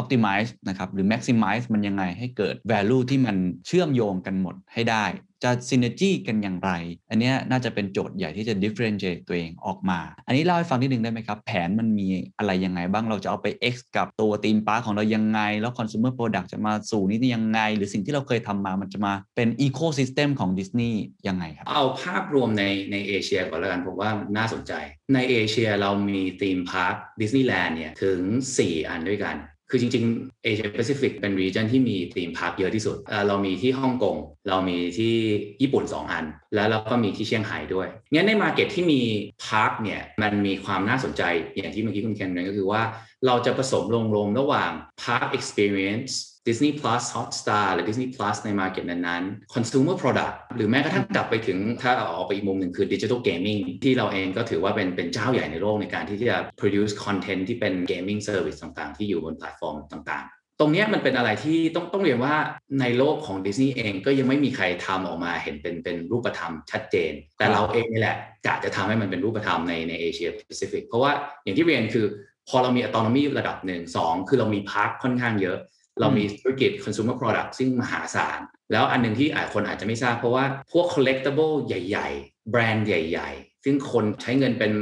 [0.00, 5.04] optimize นะครับหรือ maximize มันยังไงให้เกิด value ที่มันเชื่อมโยงกันหมดให้ได้
[5.44, 6.70] จะ synergy กันอย่างไร
[7.10, 12.06] อันนี้น่าจะเป็นโจทย์ใหญ่ที่จะ differentiate ตัวเองออกมา อันนี้เล่าให้ฟังนิดนึงได้ไหมครับ แผนมันมี
[12.38, 24.72] อะไรยังไงบ้างเราจะเอาไป X กับตัวทีมพาร์คของเรายังไง แล้ว consumer product จะมาสู่นี้ยังไง หรือสิ่งที่เราเคยทำมามันจะมาเป็น ecosystem ของดิสนีย์ยังไงครับ เอาภาพรวมในในเอเชียก่อนแล้วกันผมว่าน่าสนใจ
[25.14, 28.20] ในเอเชียเรามี theme park ดิสนีย์แลนด์เนี่ยถึง
[28.58, 29.36] 4 อันด้วยกัน
[29.70, 32.96] คือจริงๆเอเชียแปซิฟิกเป็น region ที่มี theme park เยอะที่สุด
[33.28, 34.16] เรามีที่ฮ่องกง
[34.48, 35.14] เรามีที่
[35.62, 39.00] ญี่ปุ่น 2 อัน แล้วเราก็มีที่เซี่ยงไฮ้ด้วย งั้นใน market ที่มี
[39.44, 41.22] park เนี่ย มันมีความน่าสนใจ
[41.56, 42.82] อย่างที่เมื่อกี้คุณเคนเรียนก็คือว่า
[43.26, 44.70] เราจะผสมลงรวมระหว่าง
[45.02, 46.18] park experience
[46.50, 56.36] Disney Plus Hotstar หรือ Disney Plus ใน Market นั้นๆ Consumer Product หรือแม้กระทั่งกลับไปถึงถ้าเอาออกไปอีกมุมหนึ่งคือ Digital Gaming ที่เราเองก็ถือว่าเป็นเป็นเจ้าใหญ่ในโลกในการที่จะ
[56.60, 62.34] produce content ที่เป็น gaming service ต่างๆ ที่อยู่บนแพลตฟอร์มต่างๆตรงนี้มันเป็นอะไรที่ต้องต้องเรียนว่า
[62.80, 71.12] ในโลกของดิสนีย์เองก็ยังไม่มีใครทำออกมาเห็นเป็นเป็นรูปธรรมชัดเจน แต่เราเองนี่แหละกะจะทำให้มันเป็นรูปธรรมในในเอเชียแปซิฟิกเพราะว่า
[71.44, 72.06] อย่างที่เรียนคือ
[72.48, 75.58] พอเรามี autonomy ระดับหนึ่งสองคือเรามี park ค่อนข้างเยอะ
[76.00, 78.40] เรามีธุรกิจ consumer product ซึ่งมหาศาล
[78.72, 84.72] แล้วอันหนึ่งที่อาจคนอาจจะไม่ทราบเพราะว่าพวก collectible ใหญ่ ๆ แบรนด์ใหญ่ ๆ ซึ่งคนใช้เงินเป็น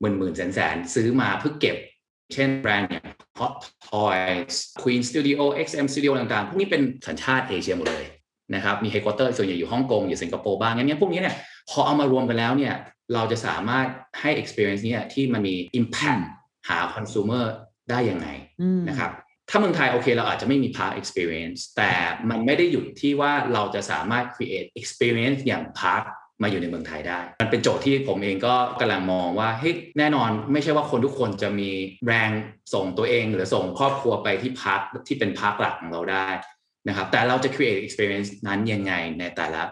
[0.00, 1.76] หมื่นหมื่นแสนแสนๆซื้อมาเพื่อเก็บ
[2.34, 3.06] เช่นแบรนด์อย่าง
[3.38, 3.54] Hot
[3.88, 8.04] Toys Queen Studio XM Studio ต่างๆ พวกนี้เป็นสัญชาติเอเชียหมดเลย
[8.54, 11.36] นะครับมีเฮดค q u เตอร์ส่วนใหญ่อยู่ฮ่องกงอยู่สิงคโปร์บ้างงั้นเนี่ยพวกนี้เนี่ย
[11.70, 12.74] พอเอามารวมกันแล้วเนี่ย
[13.14, 13.86] เราจะสามารถ
[14.20, 16.22] ให้ experience เนี่ยที่มันมี impact
[16.68, 17.44] หา consumer
[17.90, 18.28] ได้ยังไง
[18.60, 19.10] อืมนะครับ
[19.50, 21.92] ถ้าเมืองไทยโอเค เราอาจจะไม่มี park experience แต่
[22.30, 26.04] มันไม่ได้หยุดที่ว่าเราจะสามารถ create experience อย่าง park
[26.42, 31.70] มาอยู่ในเมืองไทยได้ มันเป็นโจทย์ที่ผมเองก็กำลังมองว่าเฮ้ยแน่นอนไม่ใช่ว่าคนทุกคนจะมี
[32.06, 32.30] แรง
[32.74, 36.28] ส่งตัวเอง หรือส่งครอบครัวไปที่ park ที่เป็น park หลักของเราได้
[36.88, 39.62] นะครับแต่เราจะ create experience นั้นยังไงในแต่ละ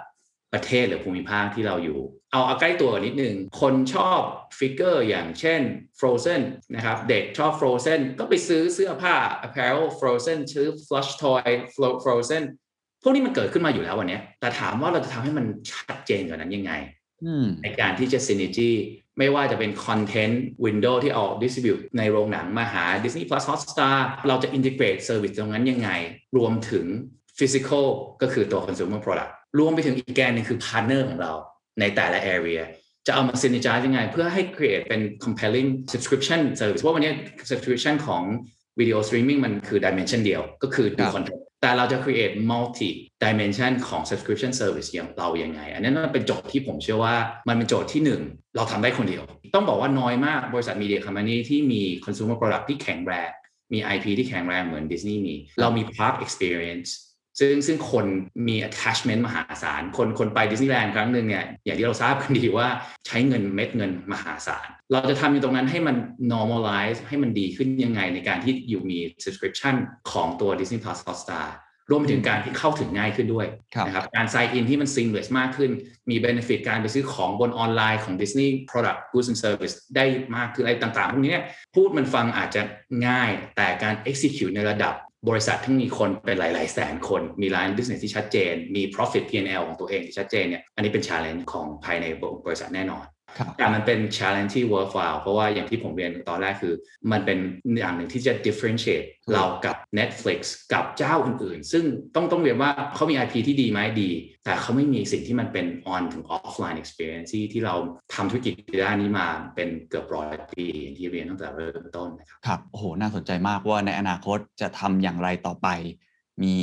[0.55, 2.01] ประเทศหรือภูมิภาคที่เราอยู่
[2.33, 4.21] เอาเอาใกล้ตัวนิดนึง คนชอบ
[4.59, 5.61] ฟิกเกอร์อย่างเช่น
[6.01, 6.43] Frozen
[6.75, 9.15] นะครับ เด็กชอบ Frozen ก็ไปซื้อเสื้อผ้า
[9.47, 12.43] apparel Frozen ซื้อ plush toy Fro- Frozen
[13.03, 16.73] พวกนี้มันเกิดขึ้นมาอยู่แล้ววันเนี้ยแต่ถามว่าเราจะทำให้มันชัดเจนกว่านั้นยังไง
[17.25, 18.73] อืมในการที่จะ synergy
[19.19, 20.35] ไม่ว่าจะเป็น content
[20.67, 23.97] window ที่เอา distribute ในโรงหนังมาหา Disney Plus Hotstar
[24.29, 25.91] เราจะ integrate service ตรงนั้นยังไง
[26.37, 26.87] รวมถึง
[27.39, 27.87] physical
[28.23, 31.33] ก็คือตัว consumer product รวมไปถึงอีกแกนหนึงคือ partner ของเรา
[31.81, 32.63] ในแต่ละ area
[33.07, 37.13] จะเอามา synergize ยังไง เพื่อให้ create เป็น compelling subscription service เพราะวันนี้
[37.51, 38.23] subscription ของ
[38.81, 42.91] video streaming มันคือ dimension เดียวก็คือดูครับ content แต่เราจะ create multi
[43.25, 47.15] dimension ของ subscription service อย่างเรายังไง อันนั้นมันเป็นโจทย์ที่ผมเชื่อว่า
[47.49, 48.21] มันเป็นโจทย์ที่หนึ่ง
[48.57, 49.23] เราทำได้คนเดียว
[49.55, 53.31] ต้องบอกว่าน้อยมากบริษัท media company ที่มี consumer product ที่แข็งแรง
[53.73, 56.91] มี IP ที่แข็งแรงเหมือนดิสนีย์มี เรามี park experience
[57.43, 58.07] ซึ่งซึ่งคน
[58.49, 62.69] มี attachment มหาศาล คนคนไปดิสนีย์แลนด์ครั้งหนึ่งเนี่ยอย่างที่เราทราบกันดีว่า
[63.07, 65.97] ใช้เงินเม็ดเงินมหาศาล เราจะทำอยู่ตรงนั้นให้มัน
[66.33, 69.75] normalize ให้มันดีขึ้นยังไงในการที่อยู่มี subscription
[70.13, 71.47] ของตัว Disney Plus Hotstar
[71.91, 75.71] รวมไปถึงการที่เข้าถึงง่ายขึ้นด้วยครับนะครับการ sign in ที่มัน seamless มากขึ้น
[76.11, 80.05] มี benefit การไปซื้อของบนออนไลน์ของ Disney product goods and service ได้
[80.37, 82.63] มากขึ้นอะไรต่างๆ พวกนี้เนี่ยพูดมันฟังอาจจะ
[83.07, 84.95] ง่ายแต่การ execute ในระดับ
[85.29, 92.07] บริษัทที่มีคนเป็นหลาย ๆ แสนคน มีร้าน business ที่ชัดเจน มี profit P&L ของตัวเองที่ชัดเจนเนี่ย อันนี้เป็น challenge ของภายใน
[92.47, 93.05] บริษัทแน่นอน
[93.59, 96.75] แต่มันเป็น challenge ที่ worthwhile เพราะว่าอย่างที่ผมเรียนตอนแรกคือ
[97.13, 97.39] มันเป็น
[97.79, 100.41] อย่างหนึ่งที่จะ differentiate เรากับ Netflix
[100.73, 104.11] กับเจ้าอื่นๆ ซึ่งต้องต้องเรียนว่าเขามี IP ที่ดีไหมดี
[104.45, 107.75] แต่เขาไม่มีสิ่งที่มันเป็น on ถึง offline experience ที่ที่เรา
[108.15, 108.53] ทำธุรกิจ
[108.85, 115.69] ด้านนี้มาเป็นเกือบร้อยปีอย่างที่เรียนตั้งแต่เริ่มต้นนะครับครับโอ้โหน่าสนใจมากว่าในอนาคตจะทำอย่างไรต่อไป
[116.43, 116.55] มี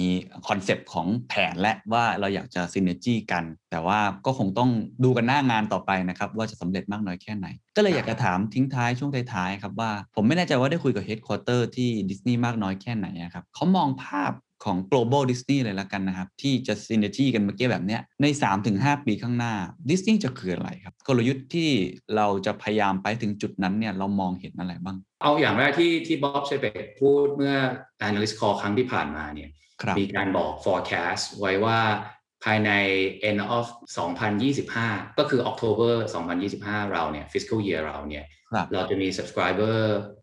[0.47, 4.70] คอนเซปต์ของแผนและว่าเราอยากจะ synergy กัน แต่ว่าก็คงต้อง
[5.03, 14.32] ดูกันหน้างานต่อไปนะครับ ว่าจะสำเร็จมากน้อยแค่ไหน ก็เลยอยากจะถามทิ้งท้ายช่วงท้ายๆครับว่า ผมไม่แน่ใจว่าได้คุยกับ headquarter ที่ดิสนีย์มากน้อยแค่ไหนอะครับเขามองภาพ
[14.64, 18.26] ของ global Disney เลยละกันนะครับ ที่จะ synergy กันเมื่อกี้แบบเนี้ยใน
[18.66, 19.53] 3-5 ปีข้างหน้า
[19.89, 21.70] ดิสนีย์จะคืออะไรครับ กลยุทธ์ที่
[22.16, 27.55] เราจะพยายามไปถึงจุดนั้นเนี่ยเรามองเห็นอะไรบ้าง เอาอย่างแรกที่ที่ Bob Chapek พูดเมื่อ
[28.07, 29.49] analyst call ครั้งที่ผ่านมาเนี่ย
[29.82, 31.80] ครับมีการบอก forecast ไว้ว่า
[32.43, 32.72] ภายใน
[33.30, 33.66] end of
[34.41, 35.93] 2025 ก็คือ October
[36.43, 39.78] 2025 เราเนี่ย fiscal year เราเนี่ยครับเราจะมี subscriber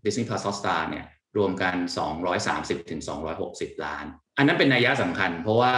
[0.04, 1.06] Disney Plus Hotstar เนี่ย
[1.36, 1.74] รวมกัน
[2.32, 3.00] 230ถึง
[3.42, 4.04] 260 ล้าน
[4.38, 5.74] อันนั้นเป็นนัยยะสำคัญ เพราะว่า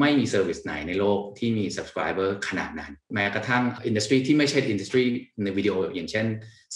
[0.00, 5.02] ไม่มี service ไหนในโลกที่มี subscriber ขนาดนั้น แม้กระทั่ง industry ที่ไม่ใช่ industry
[5.42, 6.26] ในวิดีโออย่างเช่น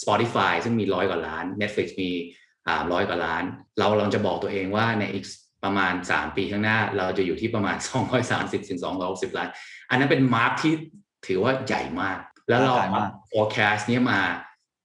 [0.01, 2.11] Spotify ซึ่งมีร้อยกว่าล้าน Netflix มี
[2.67, 3.43] อ่าร้อยกว่าล้าน
[3.77, 5.25] เราเราจะบอกตัวเองว่าในอีก
[5.63, 7.77] ประมาณ 3 ปีข้างหน้า เราจะอยู่ที่ประมาณ
[8.23, 9.49] 230ถึง260 ล้าน
[9.89, 10.73] อันนั้นเป็นมาร์คที่
[11.27, 14.21] ถือว่าใหญ่มาก แล้วเราใหญ่มาก forecast เนี้ยมา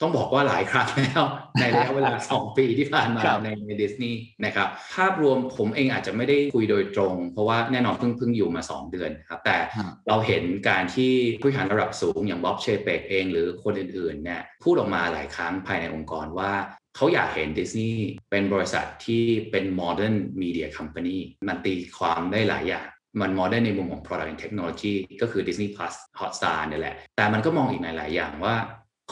[0.01, 1.25] ต้องบอกว่าหลายครั้งแล้ว
[1.61, 16.53] ในระยะเวลา 2 ปีที่ผ่านมาครับในในดิสนีย์นะครับภาพรวมผมเองอาจจะไม่ได้คุยโดยตรง เพราะว่าแน่นอนเพิ่งเพิ่งอยู่มา 2 เดือนนะครับแต่ฮะเราเห็นการที่ผู้บริหารระดับสูงอย่างบ๊อบเชเปกเองหรือคนอื่นๆเนี่ยพูดออกมาหลายครั้งภายในองค์กรว่า
[16.97, 21.19] เขาอยากเห็นดิสนีย์เป็นบริษัทที่เป็น modern media company
[21.49, 22.87] มันตีความได้หลายอย่าง
[23.21, 28.57] มัน modern ในมุมของ product and technology ก็คือ Disney Plus Hotstar เนี่ยแหละ แต่มันก็มองอีกหลาย ๆ อย่างว่า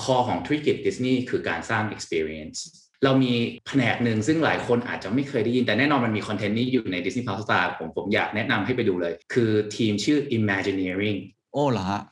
[0.03, 2.59] คอของธุรกิจดิสนีย์คือการสร้าง experience
[3.05, 3.33] เรามี
[3.67, 11.19] แผนกหนึ่งซึ่งหลายคนอาจจะไม่เคยได้ยิน แต่แน่นอนมันมีคอนเทนต์นี้อยู่ใน Disney Plus Hotstar ผมผมอยากแนะนำให้ไปดูเลย คือทีมชื่อ Imagineering
[11.53, 12.03] โอ้เหรอฮะ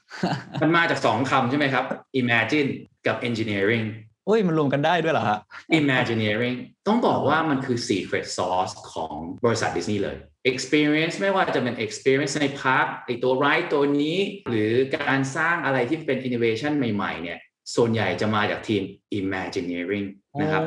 [0.62, 1.84] มันมาจากสองคำใช่ไหมครับ
[2.20, 2.70] imagine
[3.06, 3.86] กับ engineering
[4.26, 5.38] โอ้ยมันรวมกันได้ด้วยเหรอฮะ
[5.80, 6.56] Imagineering
[6.86, 9.14] ต้องบอกว่ามันคือ secret sauce ของ
[9.44, 10.16] บริษัทดิสนีย์เลย
[10.52, 14.18] experience ไม่ว่าจะเป็น experience ใน park ไอตัวไรตัวนี้
[14.48, 17.38] หรือการสร้างอะไรที่เป็น innovation ใหม่ ๆ เนี่ย
[17.76, 18.82] ส่วนใหญ่จะมาจากทีม
[19.18, 20.06] Imagineering
[20.40, 20.62] นะครับ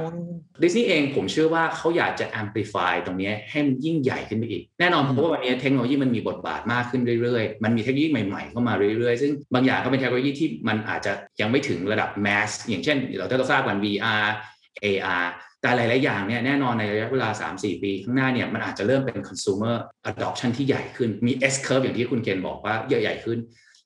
[0.63, 14.25] ดิสนีย์เองผมเชื่อว่าเขาอยากจะ amplify ตรงนี้ให้มันยิ่งใหญ่ขึ้นไปอีก แน่นอนเพราะว่าวันนี้เทคโนโลยีมันมีบทบาทมากขึ้นเรื่อยๆ มันมีเทคโนโลยีใหม่ๆเข้ามาเรื่อยๆ ซึ่งบางอย่างก็เป็นเทคโนโลยีที่มันอาจจะยังไม่ถึงระดับ mass อย่างเช่น เราจะต้องทราบกัน VR
[14.85, 15.25] AR
[15.61, 19.75] แต่หลาย ๆ อย่างเนี่ยแน่นอนในระยะเวลา 3-4 ปี ข้างหน้าเนี่ยมันอาจจะเริ่มเป็น consumer
[20.11, 23.39] adoption ที่ใหญ่ขึ้นมี S curve อย่างที่คุณเคนบอกว่าใหญ่ๆขึ้น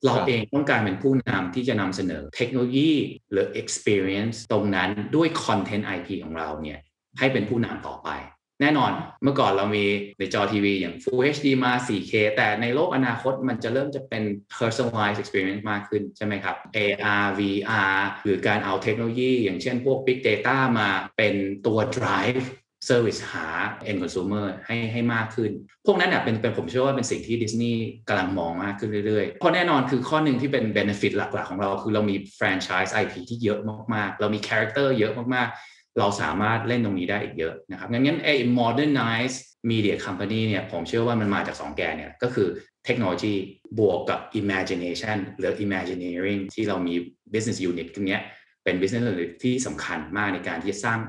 [0.06, 2.91] เราเองต้องการเป็นผู้นำที่จะนำเสนอเทคโนโลยี
[3.32, 6.80] หรือ experience ตรงนั้นด้วย content IP ของเราเนี่ย
[7.20, 8.10] ให้เป็นผู้นำต่อไป
[8.62, 8.91] แน่นอน
[9.24, 9.86] เมื่อก่อนเรามี
[10.20, 14.24] ในจอทีวีอย่าง Full HD มา 4K แต่ในโลกอนาคตมันจะเริ่มจะเป็น
[14.58, 21.36] personalized experience มากขึ้นใช่ไหมครับ AR VR หรือการเอาเทคโนโลยี อย่างเช่นพวก Big Data มาเป็น
[21.66, 22.45] ตัว drive
[22.89, 23.47] service หา
[23.89, 25.51] end consumer ให้ให้มากขึ้น
[25.86, 33.59] พวกนั้นเนี่ยเป็นเป็นผมเชื่อว่าเป็นสิ่งที่ดิสนีย์กำลังมองมากขึ้นเรื่อยๆ เพราะแน่นอนคือข้อหนึ่งที่เป็น benefit หลักๆ ของเรา คือเรามี franchise IP ที่เยอะ
[33.93, 39.36] มากๆ เรามี character เยอะมากๆ เราสามารถเล่นตรงนี้ได้อีกเยอะนะครับงั้นงั้นไอ้ modernize
[39.71, 42.47] media company เนี่ยผมเชื่อว่ามันมาจาก 2 แกนเนี่ยก็คือ
[42.86, 43.34] เทคโนโลยี
[43.80, 46.95] บวกกับ imagination หรือ imagineering ที่เรามี
[47.34, 48.21] business unit ตรงเนี้ย
[48.63, 50.99] เป็น business unit ที่สำคัญมากในการที่จะสร้าง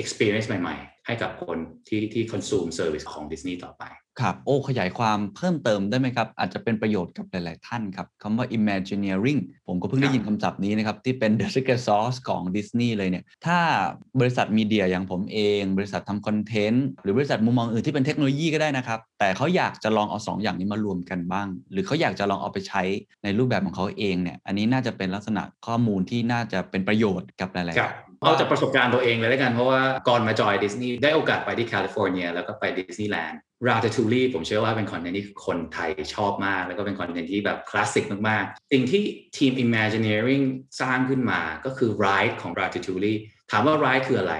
[0.00, 3.84] experience ใหม่ๆ ให้กับคนที่ที่ consume service ของ Disney ต่อไป
[4.20, 13.58] ครับ โอ้ขยายความเพิ่มเติมได้ไหมครับ อาจจะเป็นประโยชน์กับหลาย ๆ ท่านครับคำว่า Imagineering ผมก็เพิ่งได้ยินคำศัพท์นี้นะครับ ที่เป็น The Secret Sauce ของ Disney เลยเนี่ย ถ้า
[14.20, 22.82] บริษัทมีเดียอย่างผมเอง บริษัททำคอนเทนต์ หรือบริษัทมุมมองอื่นที่เป็นเทคโนโลยีก็ได้นะครับ แต่เขาอยากจะลองเอา 2 อย่างนี้มารวมกันบ้าง หรือเขาอยากจะลองเอาไปใช้
[23.24, 39.02] ในรูปแบบของเขาเองเนี่ย อันนี้น่าจะเป็นลักษณะข้อมูลที่น่าจะเป็นประโยชน์กับหลายครับ เอาจากประสบการณ์ตัวเองเลยแล้วกัน เพราะว่าก่อนมาจอยดิสนีย์ได้โอกาสไปที่แคลิฟอร์เนีย แล้วก็ไปดิสนีย์แลนด์ราต a ทูลี่ผมเชื่อว่าเป็นคอนเทนต์ที่คนไทยชอบมาก แล้วก็เป็นคอนเทนต์ที่แบบคลาสสิกมาก ๆ สิ่งที่
[39.36, 40.44] ทีม Imagineering
[40.80, 44.34] สร้างขึ้นมาก็คือ Ride ของ Ratatouille ถามว่า Ride คืออะไร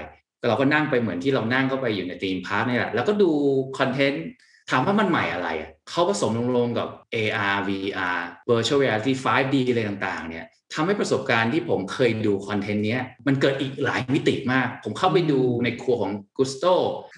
[0.49, 3.31] เราก็นั่งไปเหมือนที่เรานั่งเข้าไปอยู่ในธีมพาร์คนี่แหละแล้วก็ดู
[3.79, 4.25] คอนเทนต์
[4.69, 16.65] ถามว่ามันใหม่อะไรอะเขาผสมลงๆกับ AR VR Virtual Reality 5D อะไรต่างๆ เนี่ยทำให้ประสบการณ์ที่ผมเคยดูคอนเทนต์เนี้ยมันเกิดอีกหลายมิติมาก ผมเข้าไปดูในครัวของกุสโต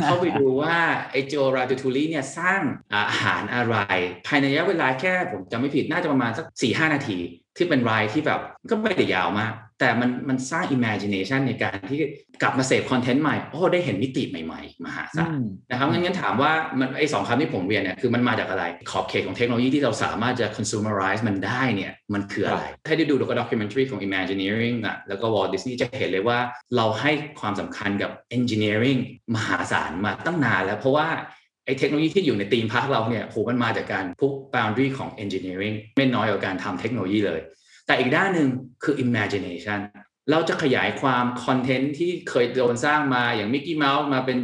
[0.06, 0.76] เข้าไปดูว่า
[1.12, 2.62] ไอ้เจ้า Ratatouille เนี่ยสร้าง
[2.96, 3.76] อาหารอะไร
[4.28, 7.20] ภายในระยะเวลาแค่ผมจำไม่ผิดน่าจะประมาณสัก4-5หนาที
[7.60, 8.40] ที่เป็นรายที่แบบ
[8.70, 12.00] ก็ไม่ได้ยาวมาก แต่มันมันสร้าง imagination ในการที่
[12.42, 15.32] กลับมาเสพคอนเทนต์ใหม่โอ้ได้เห็นมิติใหม่ๆ มหาศาล
[15.70, 26.40] นะครับงั้นงั้นถามว่ามันไอ้สองคำที่ผมเรียนเนี่ยคือมันมาจากอะไร ขอบเขตของเทคโนโลยีที่เราสามารถจะ consumerize มันได้เนี่ยมันคืออะไร ถ้าได้ดูดูก็ documentary ของ Imagineering อะแล้วก็ Walt Disney จะเห็นเลยว่า
[26.76, 29.00] เราให้ความสำคัญกับ engineering
[29.36, 31.08] มหาศาลมาตั้งนานแล้วเพราะว่า
[31.70, 37.42] ไอ้เทคโนโลยีที่อยู่ในธีมพาร์คเราเนี่ยโหมันมาจากการพุก boundary ของ engineering ไม่น้อยกว่าการทำเทคโนโลยีเลย
[37.88, 38.50] แต่อีกด้านหนึ่ง
[38.84, 39.80] คือ imagination
[40.32, 44.38] เราจะขยายความคอนเทนต์ที่เคยโดนสร้างมาอย่างมิกกี้เมาส์มาเป็น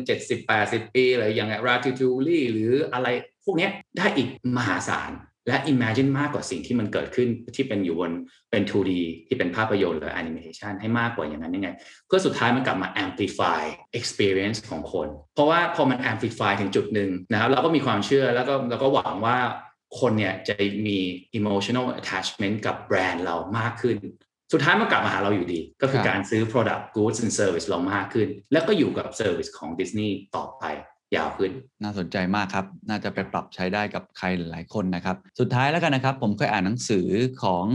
[0.45, 3.07] 70-80 ปีหรืออย่างไร Ratatouille หรืออะไร
[3.45, 5.11] พวกนี้ได้อีกมหาศาล
[5.47, 8.11] และ imagine มากกว่าสิ่งที่มันเกิดขึ้นที่เป็นอยู่บน
[8.51, 8.91] เป็น 2D
[9.27, 11.69] ที่เป็นภาพยนตร์หรือ animation ให้มากกว่าอย่างนั้นยังไง
[12.07, 13.61] เพื่อสุดท้ายมันกลับมา amplify
[13.99, 19.37] experience ของคน เพราะว่าพอมัน amplify ถึงจุดหนึ่งนะครับเราก็มีความเชื่อแล้วก็เราก็หวังว่า
[19.99, 20.55] คนเนี่ยจะ
[20.87, 20.97] มี
[21.39, 23.97] emotional attachment กับแบรนด์เรามากขึ้น
[24.53, 30.63] สุดท้ายมันกลับมาหาเราอยู่ดี ก็คือการซื้อ product goods and service เรามากขึ้น แล้วก็อยู่กับ service ของ Disney ต่อไป
[31.15, 31.51] ยาวขึ้น
[31.83, 37.07] น่าสนใจมากครับ น่าจะไปปรับใช้ได้กับใครหลายคนนะครับ สุดท้ายแล้วกันนะครับ ผมเคยอ่านหนังสือ
[37.43, 37.65] ของ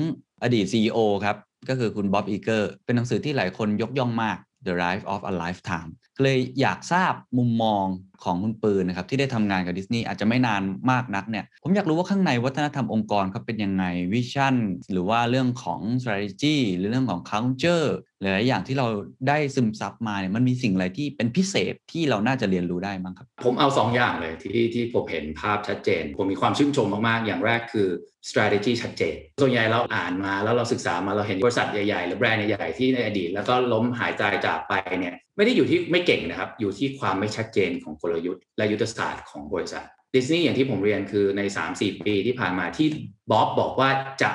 [0.42, 1.36] อดีต CEO ครับ
[1.68, 5.90] ก็คือคุณบ๊อบ ไอเกอร์ เป็นหนังสือที่หลายคนยกย่องมาก The Ride of a Lifetime
[6.22, 7.86] เลยอยากทราบมุมมอง
[8.24, 14.54] ของคุณปืนนะครับที่ได้ทำงานกับดิสนีย์อาจจะไม่นานมากนักเนี่ยผมอยากรู้ว่าข้างในวัฒนธรรมองค์กรเขาเป็นยังไง vision
[14.92, 17.88] หรือว่าเรื่องของ strategy หรือเรื่องของ culture
[18.20, 18.86] หลายอย่างที่เรา
[19.28, 27.88] ได้ซึมซับมาเนี่ยมันมีสิ่งอะไรที่เป็นพิเศษที่เราน่าจะเรียนรู้ได้บ้างครับ ผมเอา2อย่างเลยที่ที่ผมเห็นภาพชัดเจน ผมมีความชื่นชมมากๆ อย่างแรกคือ
[28.28, 39.84] strategy ชัดเจน ส่วนใหญ่เราอ่านมาแล้วเราศึกษามาเราเห็นบริษัทใหญ่ๆ หรือแบรนด์ใหญ่ๆ ที่ในอดีต แล้วก็ล้มหายใจจากไปเนี่ย ไม่ได้อยู่ที่ไม่เก่งนะครับ อยู่ที่ความไม่ชัดเจนของกลยุทธ์และยุทธศาสตร์ของบริษัท
[40.14, 41.42] ดิสนีย์อย่างที่ผมเรียนคือใน
[41.74, 42.88] 3-4 ปีที่ผ่านมาที่
[43.30, 43.90] บ๊อบบอกว่า
[44.22, 44.30] จะ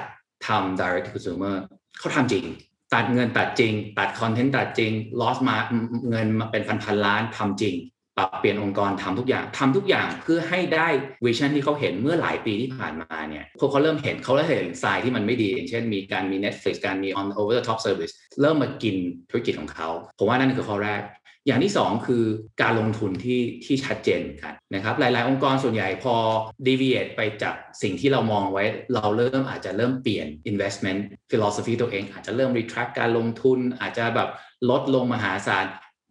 [0.47, 1.55] ทำ direct consumer
[1.99, 2.45] เขาทำจริง
[2.93, 4.91] ตัดเงินตัดจริง ตัดคอนเทนต์ตัดจริง
[5.21, 5.57] loss มา
[6.09, 7.75] เงินมาเป็นพันพันล้านทำจริง
[8.17, 10.87] ปรับเปลี่ยนองค์กรทำทุกอย่างทำทุกอย่างเพื่อให้ได้
[11.25, 18.95] วิชั่นที่เขาเห็นเมื่อหลายปีที่ผ่านมาเนี่ยพวกเขาเริ่มเห็นเขาเริ่มเห็นทรายที่มันไม่ดีอย่างเช่นมีการมี Netflix การมี on over the top service เริ่มมากิน
[19.29, 19.89] ธุรกิจของเขา
[20.19, 21.03] ผมว่านั่นคือข้อแรก
[21.47, 22.23] อย่างที่ 2 คือ
[22.61, 26.15] การลงทุนที่ที่ชัดเจนกันนะครับหลาย ๆ องค์กรส่วนใหญ่พอ
[26.67, 28.63] deviate ไปจากสิ่งที่เรามองไว้
[28.93, 30.99] เราเริ่มอาจจะเริ่มเปลี่ยน investment
[31.29, 34.29] philosophy ตัวเอง อาจจะเริ่ม retract การลงทุนอาจจะแบบ
[34.69, 35.65] ลดลงมหาศาล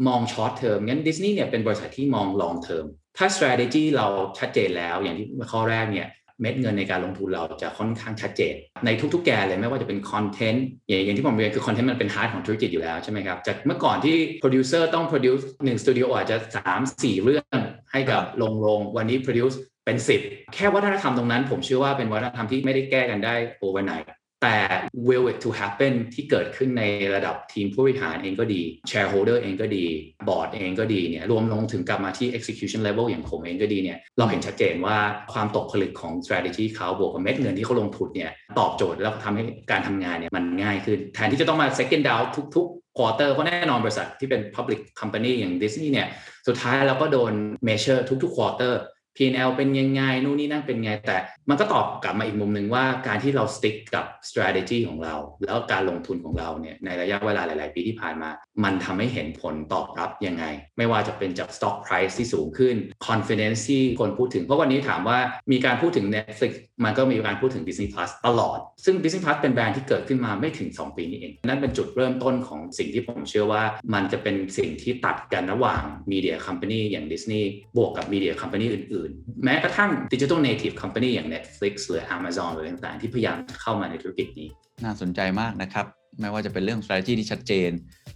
[0.07, 2.87] มอง short term งั้นดิสนีย์เนี่ยเป็นบริษัทที่มอง long term
[3.19, 4.07] ถ้า strategy เรา
[4.39, 6.09] ชัดเจนแล้วอย่างที่ข้อแรกเนี่ย
[6.41, 16.37] เม็ดเงินในการลงทุนเราจะค่อนข้างชัดเจน ในทุกๆแกนเลยไม่ว่าจะเป็นคอนเทนต์อย่างที่ผมเรียนคือคอนเทนต์มันเป็น heart ของธุรกิจอยู่แล้วใช่ไหมครับจากเมื่อก่อนที่โปรดิวเซอร์ต้อง produce หนึ่งสตูดิโออาจจะ
[16.69, 17.59] 3 4 เรื่อง
[17.93, 23.35] ให้กับลงโรงวันนี้ produce เป็น 10 แค่วัฒนธรรมตรงนั้น ผมเชื่อว่าเป็นวัฒนธรรมที่ไม่ได้แก้กันได้
[23.65, 24.07] overnight
[24.45, 24.59] แต่
[25.07, 26.83] will it to happen ที่เกิดขึ้นใน
[27.15, 29.85] ระดับทีมผู้บริหารเองก็ดี shareholder เองก็ดี
[30.29, 34.97] บอร์ดเองก็ดีเนี่ยรวมลงถึงกลับมาที่ execution level อย่างผมเองก็ดีเนี่ยเราเห็นชัดเจนว่า
[35.33, 42.25] ความตกผลึกของ strategy เขาบวกกับเม็ดเงินที่เขาลงทุนเนี่ยตอบโจทย์แล้วทำให้การทำงานเนี่ยมันง่ายขึ้น แทนที่จะต้องมา second down
[42.57, 46.09] ทุกๆ quarter เพราะแน่นอนบริษัทที่เป็น public company อย่าง Disney เนี่ย
[46.49, 47.33] สุดท้ายเราก็โดน
[47.69, 48.75] measure ทุกๆ quarter
[49.17, 51.17] P&L เป็นยังไงนู่นนี่นั่นเป็นไง แต่
[51.49, 58.31] มันก็ตอบกลับมาอีกมุมหนึ่งว่าการที่เรา stick กับ strategy ของเรา แล้วการลงทุนของเราเนี่ยในระยะเวลาหลาย ๆ ปีที่ผ่านมา
[58.65, 60.45] มันทำให้เห็นผลตอบรับยังไง
[60.79, 62.77] ไม่ว่าจะเป็นจาก stock price ที่สูงขึ้น
[63.09, 65.19] confidence ที่คนพูดถึง เพราะวันนี้ถามว่า
[65.53, 66.53] มีการพูดถึง Netflix
[66.85, 73.63] มันก็มีการพูดถึง Disney Plus ตลอด ซึ่ง Disney Plus เป็นแบรนด์ที่เกิดขึ้นมาไม่ถึง 2 ปีนี้เอง นั่นเป็นจุดเริ่มต้นของสิ่งที่ผมเชื่อว่า
[73.95, 77.45] มันจะเป็นสิ่งที่ตัดกันระหว่าง media company อย่าง Disney
[77.77, 84.49] บวกกับ media company อื่นๆแม้กระทั่ง digital native company อย่าง Netflix หรือ Amazon หรือต่างๆ ที่พยายามจะเข้ามาในธุรกิจนี้
[84.85, 85.87] น่าสนใจมากนะครับ
[86.21, 87.71] ไม่ว่าจะเป็นเรื่อง strategy ที่ชัดเจน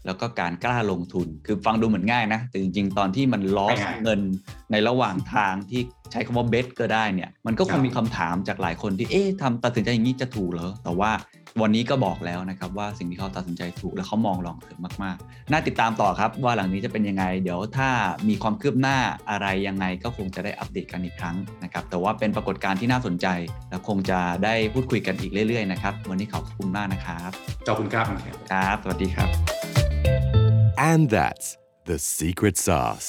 [0.07, 4.21] แล้วก็การกล้าลงทุน คือฟังดูเหมือนง่ายนะ แต่จริงๆ ตอนที่มัน loss ไม่ง่ายเงิน
[4.73, 5.81] ในระหว่างทางที่
[6.13, 11.11] ใช้คำว่า bet ก็ได้เนี่ย มันก็คครังบมีคำถามจากหลายคนที่ เอ๊ะทำตัดสินใจอย่างนี้จะถูกเหรอ แต่ว่า
[11.63, 17.91] วันนี้ก็บอกแล้วนะครับว่าสิ่งที่เขาตัดสินใจถูกและเขามองลองเถิดมากๆ น่าติดตามต่อครับว่าหลังนี้จะเป็นยังไง เดี๋ยวถ้า
[18.29, 18.99] มีความคืบหน้า
[19.31, 23.27] อะไรยังไงก็คงจะได้อัปเดตกันอีกครั้งนะครับแต่ว่าเป็นปรากฏการณ์ที่น่าสนใจ
[23.71, 27.31] และคงจะได้พูดคุยกันอีกเรื่อยๆนะครับวันนี้ขอบคุณมากนะครับ
[27.67, 28.05] ขอบคุณครับ
[28.53, 29.29] ครับสวัสดีครับ
[30.91, 31.47] And that's
[31.91, 33.09] the secret sauce.